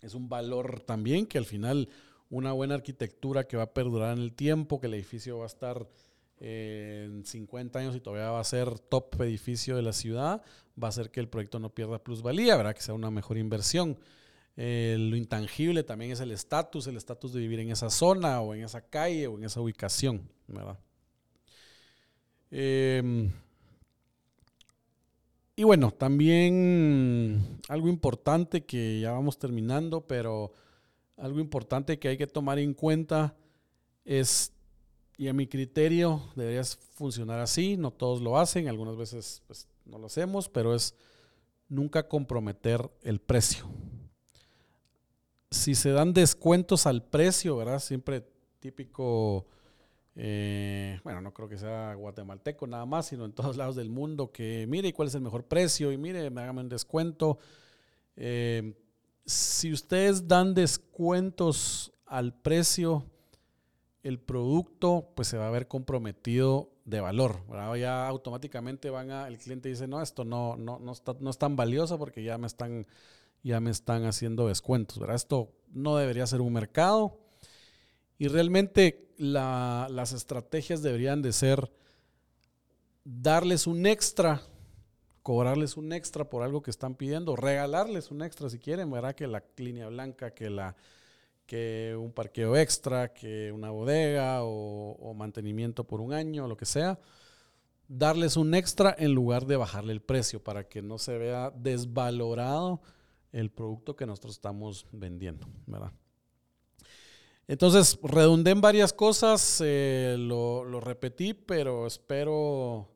es 0.03 0.15
un 0.15 0.29
valor 0.29 0.81
también 0.81 1.27
que 1.27 1.39
al 1.39 1.47
final 1.47 1.89
una 2.29 2.51
buena 2.51 2.75
arquitectura 2.75 3.45
que 3.45 3.57
va 3.57 3.63
a 3.63 3.73
perdurar 3.73 4.19
en 4.19 4.25
el 4.25 4.33
tiempo, 4.33 4.81
que 4.81 4.89
el 4.89 4.95
edificio 4.95 5.39
va 5.39 5.45
a 5.45 5.47
estar 5.47 5.87
en 6.39 7.25
50 7.25 7.79
años 7.79 7.97
y 7.97 8.01
todavía 8.01 8.31
va 8.31 8.41
a 8.41 8.45
ser 8.45 8.79
top 8.79 9.21
edificio 9.23 9.77
de 9.77 9.83
la 9.83 9.93
ciudad, 9.93 10.43
va 10.83 10.89
a 10.89 10.91
hacer 10.91 11.11
que 11.11 11.21
el 11.21 11.29
proyecto 11.29 11.59
no 11.59 11.71
pierda 11.71 12.03
plusvalía, 12.03 12.57
¿verdad? 12.57 12.75
que 12.75 12.83
sea 12.83 12.95
una 12.95 13.11
mejor 13.11 13.39
inversión. 13.39 13.99
Eh, 14.57 14.97
lo 14.99 15.17
intangible 15.17 15.83
también 15.83 16.11
es 16.11 16.21
el 16.21 16.31
estatus, 16.31 16.87
el 16.87 16.97
estatus 16.97 17.33
de 17.33 17.41
vivir 17.41 17.61
en 17.61 17.71
esa 17.71 17.89
zona 17.89 18.41
o 18.41 18.55
en 18.55 18.65
esa 18.65 18.83
calle 18.83 19.27
o 19.27 19.39
en 19.39 19.45
esa 19.45 19.61
ubicación, 19.61 20.29
¿verdad? 20.47 20.79
Em, 22.51 23.33
y 25.57 25.65
bueno, 25.65 25.91
también 25.91 27.61
algo 27.69 27.89
importante 27.89 28.65
que 28.65 29.01
ya 29.01 29.13
vamos 29.13 29.39
terminando, 29.39 30.07
pero 30.07 30.53
algo 31.17 31.41
importante 31.41 31.99
que 31.99 32.09
hay 32.09 32.19
que 32.19 32.27
tomar 32.27 32.59
en 32.59 32.75
cuenta 32.75 33.35
es, 34.05 34.53
y 35.17 35.29
a 35.29 35.33
mi 35.33 35.47
criterio 35.47 36.23
debería 36.35 36.65
funcionar 36.65 37.41
así, 37.41 37.77
no 37.77 37.91
todos 37.91 38.21
lo 38.21 38.39
hacen, 38.39 38.69
algunas 38.69 38.97
veces 38.97 39.43
pues, 39.47 39.69
no 39.85 39.99
lo 39.99 40.07
hacemos, 40.07 40.49
pero 40.49 40.75
es 40.75 40.95
nunca 41.69 42.09
comprometer 42.09 42.91
el 43.03 43.21
precio 43.21 43.67
si 45.53 45.75
se 45.75 45.91
dan 45.91 46.13
descuentos 46.13 46.87
al 46.87 47.05
precio, 47.05 47.57
¿verdad? 47.57 47.79
Siempre 47.79 48.27
típico, 48.59 49.47
eh, 50.17 50.99
bueno, 51.05 51.21
no 51.21 51.33
creo 51.33 51.49
que 51.49 51.59
sea 51.59 51.95
guatemalteco 51.95 52.67
nada 52.67 52.87
más, 52.87 53.07
sino 53.07 53.25
en 53.25 53.33
todos 53.33 53.57
lados 53.59 53.77
del 53.77 53.91
mundo, 53.91 54.33
que 54.33 54.67
mire 54.69 54.93
cuál 54.93 55.09
es 55.09 55.15
el 55.15 55.21
mejor 55.21 55.45
precio 55.45 55.93
y 55.93 55.99
mire, 55.99 56.31
me 56.31 56.41
hagan 56.41 56.59
un 56.59 56.69
descuento. 56.69 57.39
Eh, 58.17 58.75
si 59.25 59.73
ustedes 59.73 60.27
dan 60.27 60.55
descuentos 60.55 61.93
al 62.07 62.35
precio, 62.35 63.05
el 64.03 64.19
producto 64.19 65.13
pues 65.15 65.29
se 65.29 65.39
va 65.39 65.49
a 65.49 65.51
ver 65.51 65.69
comprometido 65.69 66.71
de 66.85 67.01
valor. 67.01 67.43
Ya 67.79 68.07
automáticamente 68.09 68.91
van 68.91 69.11
a, 69.11 69.29
el 69.29 69.39
cliente 69.39 69.69
dice, 69.69 69.87
no, 69.87 70.03
esto 70.03 70.25
no, 70.25 70.57
no, 70.57 70.79
no, 70.79 70.93
está, 70.93 71.15
no 71.21 71.31
es 71.31 71.39
tan 71.39 71.57
valioso 71.57 71.99
porque 71.99 72.23
ya 72.23 72.39
me 72.39 72.47
están 72.47 72.87
ya 73.43 73.61
me 73.61 73.71
están 73.71 74.05
haciendo 74.05 74.47
descuentos, 74.47 74.99
¿verdad? 74.99 75.17
Esto 75.17 75.53
no 75.73 75.97
debería 75.97 76.27
ser 76.27 76.41
un 76.41 76.53
mercado 76.53 77.19
y 78.19 78.29
realmente 78.29 79.09
las 79.17 80.13
estrategias 80.13 80.83
deberían 80.83 81.23
de 81.23 81.33
ser 81.33 81.73
darles 83.05 83.67
un 83.67 83.87
extra, 83.87 84.43
cobrarles 85.23 85.77
un 85.77 85.93
extra 85.93 86.31
por 86.31 86.43
algo 86.43 86.63
que 86.63 86.71
están 86.71 86.95
pidiendo, 86.95 87.35
regalarles 87.35 88.11
un 88.11 88.23
extra 88.23 88.49
si 88.49 88.59
quieren, 88.59 88.91
¿verdad? 88.91 89.15
Que 89.15 89.27
la 89.27 89.43
línea 89.57 89.89
blanca, 89.89 90.35
que 90.35 90.51
la 90.51 90.77
que 91.47 91.97
un 91.99 92.13
parqueo 92.13 92.57
extra, 92.57 93.13
que 93.13 93.53
una 93.53 93.71
bodega 93.71 94.41
o, 94.43 95.15
mantenimiento 95.15 95.85
por 95.85 96.01
un 96.01 96.13
año, 96.13 96.47
lo 96.47 96.57
que 96.57 96.67
sea 96.67 96.99
darles 97.89 98.39
un 98.39 98.55
extra 98.55 98.95
en 98.99 99.13
lugar 99.13 99.45
de 99.45 99.57
bajarle 99.57 99.93
el 99.93 100.01
precio 100.01 100.43
para 100.43 100.67
que 100.67 100.81
no 100.81 100.97
se 100.97 101.19
vea 101.19 101.51
desvalorado 101.51 102.81
el 103.33 103.51
producto 103.51 103.97
que 103.97 104.07
nosotros 104.07 104.35
estamos 104.35 104.87
vendiendo, 104.93 105.47
¿verdad? 105.67 105.93
Entonces, 107.49 107.99
redundé 108.03 108.53
en 108.53 108.61
varias 108.61 108.93
cosas, 108.93 109.61
eh, 109.65 110.17
lo, 110.19 110.81
repetí, 110.81 111.35
pero 111.35 111.87
espero, 111.87 112.89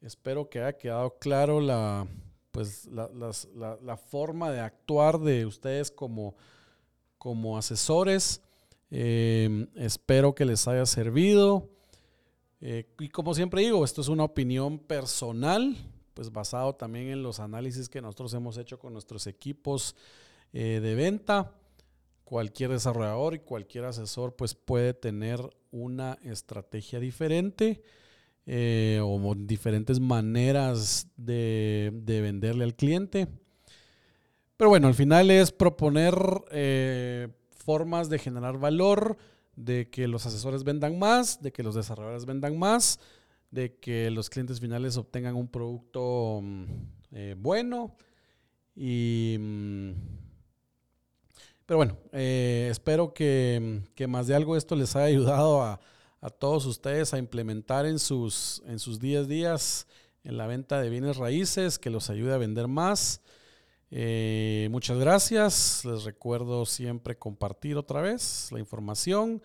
espero 0.00 0.50
que 0.50 0.60
haya 0.60 0.76
quedado 0.76 1.18
claro 1.18 1.60
la, 1.60 2.06
pues, 2.50 2.86
la, 2.86 3.96
forma 3.96 4.50
de 4.50 4.60
actuar 4.60 5.18
de 5.20 5.46
ustedes 5.46 5.90
como, 5.90 6.34
como 7.26 7.58
asesores. 7.58 8.40
Eh, 8.88 9.66
espero 9.74 10.32
que 10.32 10.44
les 10.44 10.68
haya 10.68 10.86
servido. 10.86 11.68
Eh, 12.60 12.86
y 13.00 13.08
como 13.08 13.34
siempre 13.34 13.62
digo, 13.62 13.84
esto 13.84 14.00
es 14.00 14.06
una 14.06 14.22
opinión 14.22 14.78
personal, 14.78 15.76
pues 16.14 16.30
basado 16.30 16.76
también 16.76 17.08
en 17.08 17.24
los 17.24 17.40
análisis 17.40 17.88
que 17.88 18.00
nosotros 18.00 18.32
hemos 18.34 18.58
hecho 18.58 18.78
con 18.78 18.92
nuestros 18.92 19.26
equipos 19.26 19.96
eh, 20.52 20.78
de 20.80 20.94
venta. 20.94 21.52
Cualquier 22.22 22.70
desarrollador 22.70 23.34
y 23.34 23.40
cualquier 23.40 23.86
asesor 23.86 24.36
pues 24.36 24.54
puede 24.54 24.94
tener 24.94 25.40
una 25.72 26.18
estrategia 26.22 27.00
diferente 27.00 27.82
eh, 28.46 29.00
o 29.02 29.34
diferentes 29.34 29.98
maneras 29.98 31.08
de, 31.16 31.90
venderle 32.06 32.62
al 32.62 32.76
cliente. 32.76 33.26
Pero 34.56 34.70
bueno, 34.70 34.88
al 34.88 34.94
final 34.94 35.30
es 35.30 35.52
proponer 35.52 36.14
eh, 36.50 37.28
formas 37.50 38.08
de 38.08 38.18
generar 38.18 38.58
valor, 38.58 39.18
de 39.54 39.90
que 39.90 40.08
los 40.08 40.24
asesores 40.26 40.64
vendan 40.64 40.98
más, 40.98 41.42
de 41.42 41.52
que 41.52 41.62
los 41.62 41.74
desarrolladores 41.74 42.24
vendan 42.24 42.58
más, 42.58 42.98
de 43.50 43.76
que 43.76 44.10
los 44.10 44.30
clientes 44.30 44.60
finales 44.60 44.96
obtengan 44.96 45.34
un 45.34 45.48
producto 45.48 46.40
mm, 46.42 46.64
eh, 47.12 47.34
bueno. 47.38 47.96
Y, 48.74 49.36
mm, 49.38 49.90
pero 51.66 51.78
bueno, 51.78 51.98
eh, 52.12 52.68
espero 52.70 53.12
que, 53.12 53.82
más 54.08 54.26
de 54.26 54.36
algo 54.36 54.56
esto 54.56 54.76
les 54.76 54.94
haya 54.96 55.06
ayudado 55.06 55.62
a, 55.62 55.80
todos 56.38 56.66
ustedes 56.66 57.14
a 57.14 57.18
implementar 57.18 57.86
en 57.86 58.00
sus, 58.00 58.60
en 58.66 58.80
sus 58.80 58.98
días 58.98 59.28
días 59.28 59.86
en 60.24 60.36
la 60.36 60.48
venta 60.48 60.80
de 60.80 60.90
bienes 60.90 61.18
raíces, 61.18 61.78
que 61.78 61.88
los 61.88 62.10
ayude 62.10 62.34
a 62.34 62.38
vender 62.38 62.66
más. 62.66 63.20
Eh, 63.98 64.68
muchas 64.70 64.98
gracias. 64.98 65.82
Les 65.86 66.04
recuerdo 66.04 66.66
siempre 66.66 67.16
compartir 67.16 67.78
otra 67.78 68.02
vez 68.02 68.52
la 68.52 68.58
información. 68.58 69.42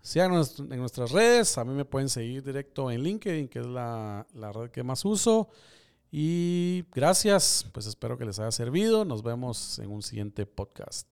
Síganos 0.00 0.58
en 0.58 0.78
nuestras 0.78 1.12
redes. 1.12 1.58
A 1.58 1.66
mí 1.66 1.74
me 1.74 1.84
pueden 1.84 2.08
seguir 2.08 2.42
directo 2.42 2.90
en 2.90 3.02
LinkedIn, 3.02 3.46
que 3.46 3.58
es 3.58 3.66
la, 3.66 4.26
la 4.32 4.52
red 4.52 4.70
que 4.70 4.82
más 4.82 5.04
uso. 5.04 5.50
Y 6.10 6.86
gracias, 6.94 7.66
pues 7.74 7.84
espero 7.84 8.16
que 8.16 8.24
les 8.24 8.38
haya 8.38 8.52
servido. 8.52 9.04
Nos 9.04 9.22
vemos 9.22 9.78
en 9.78 9.90
un 9.90 10.00
siguiente 10.00 10.46
podcast. 10.46 11.13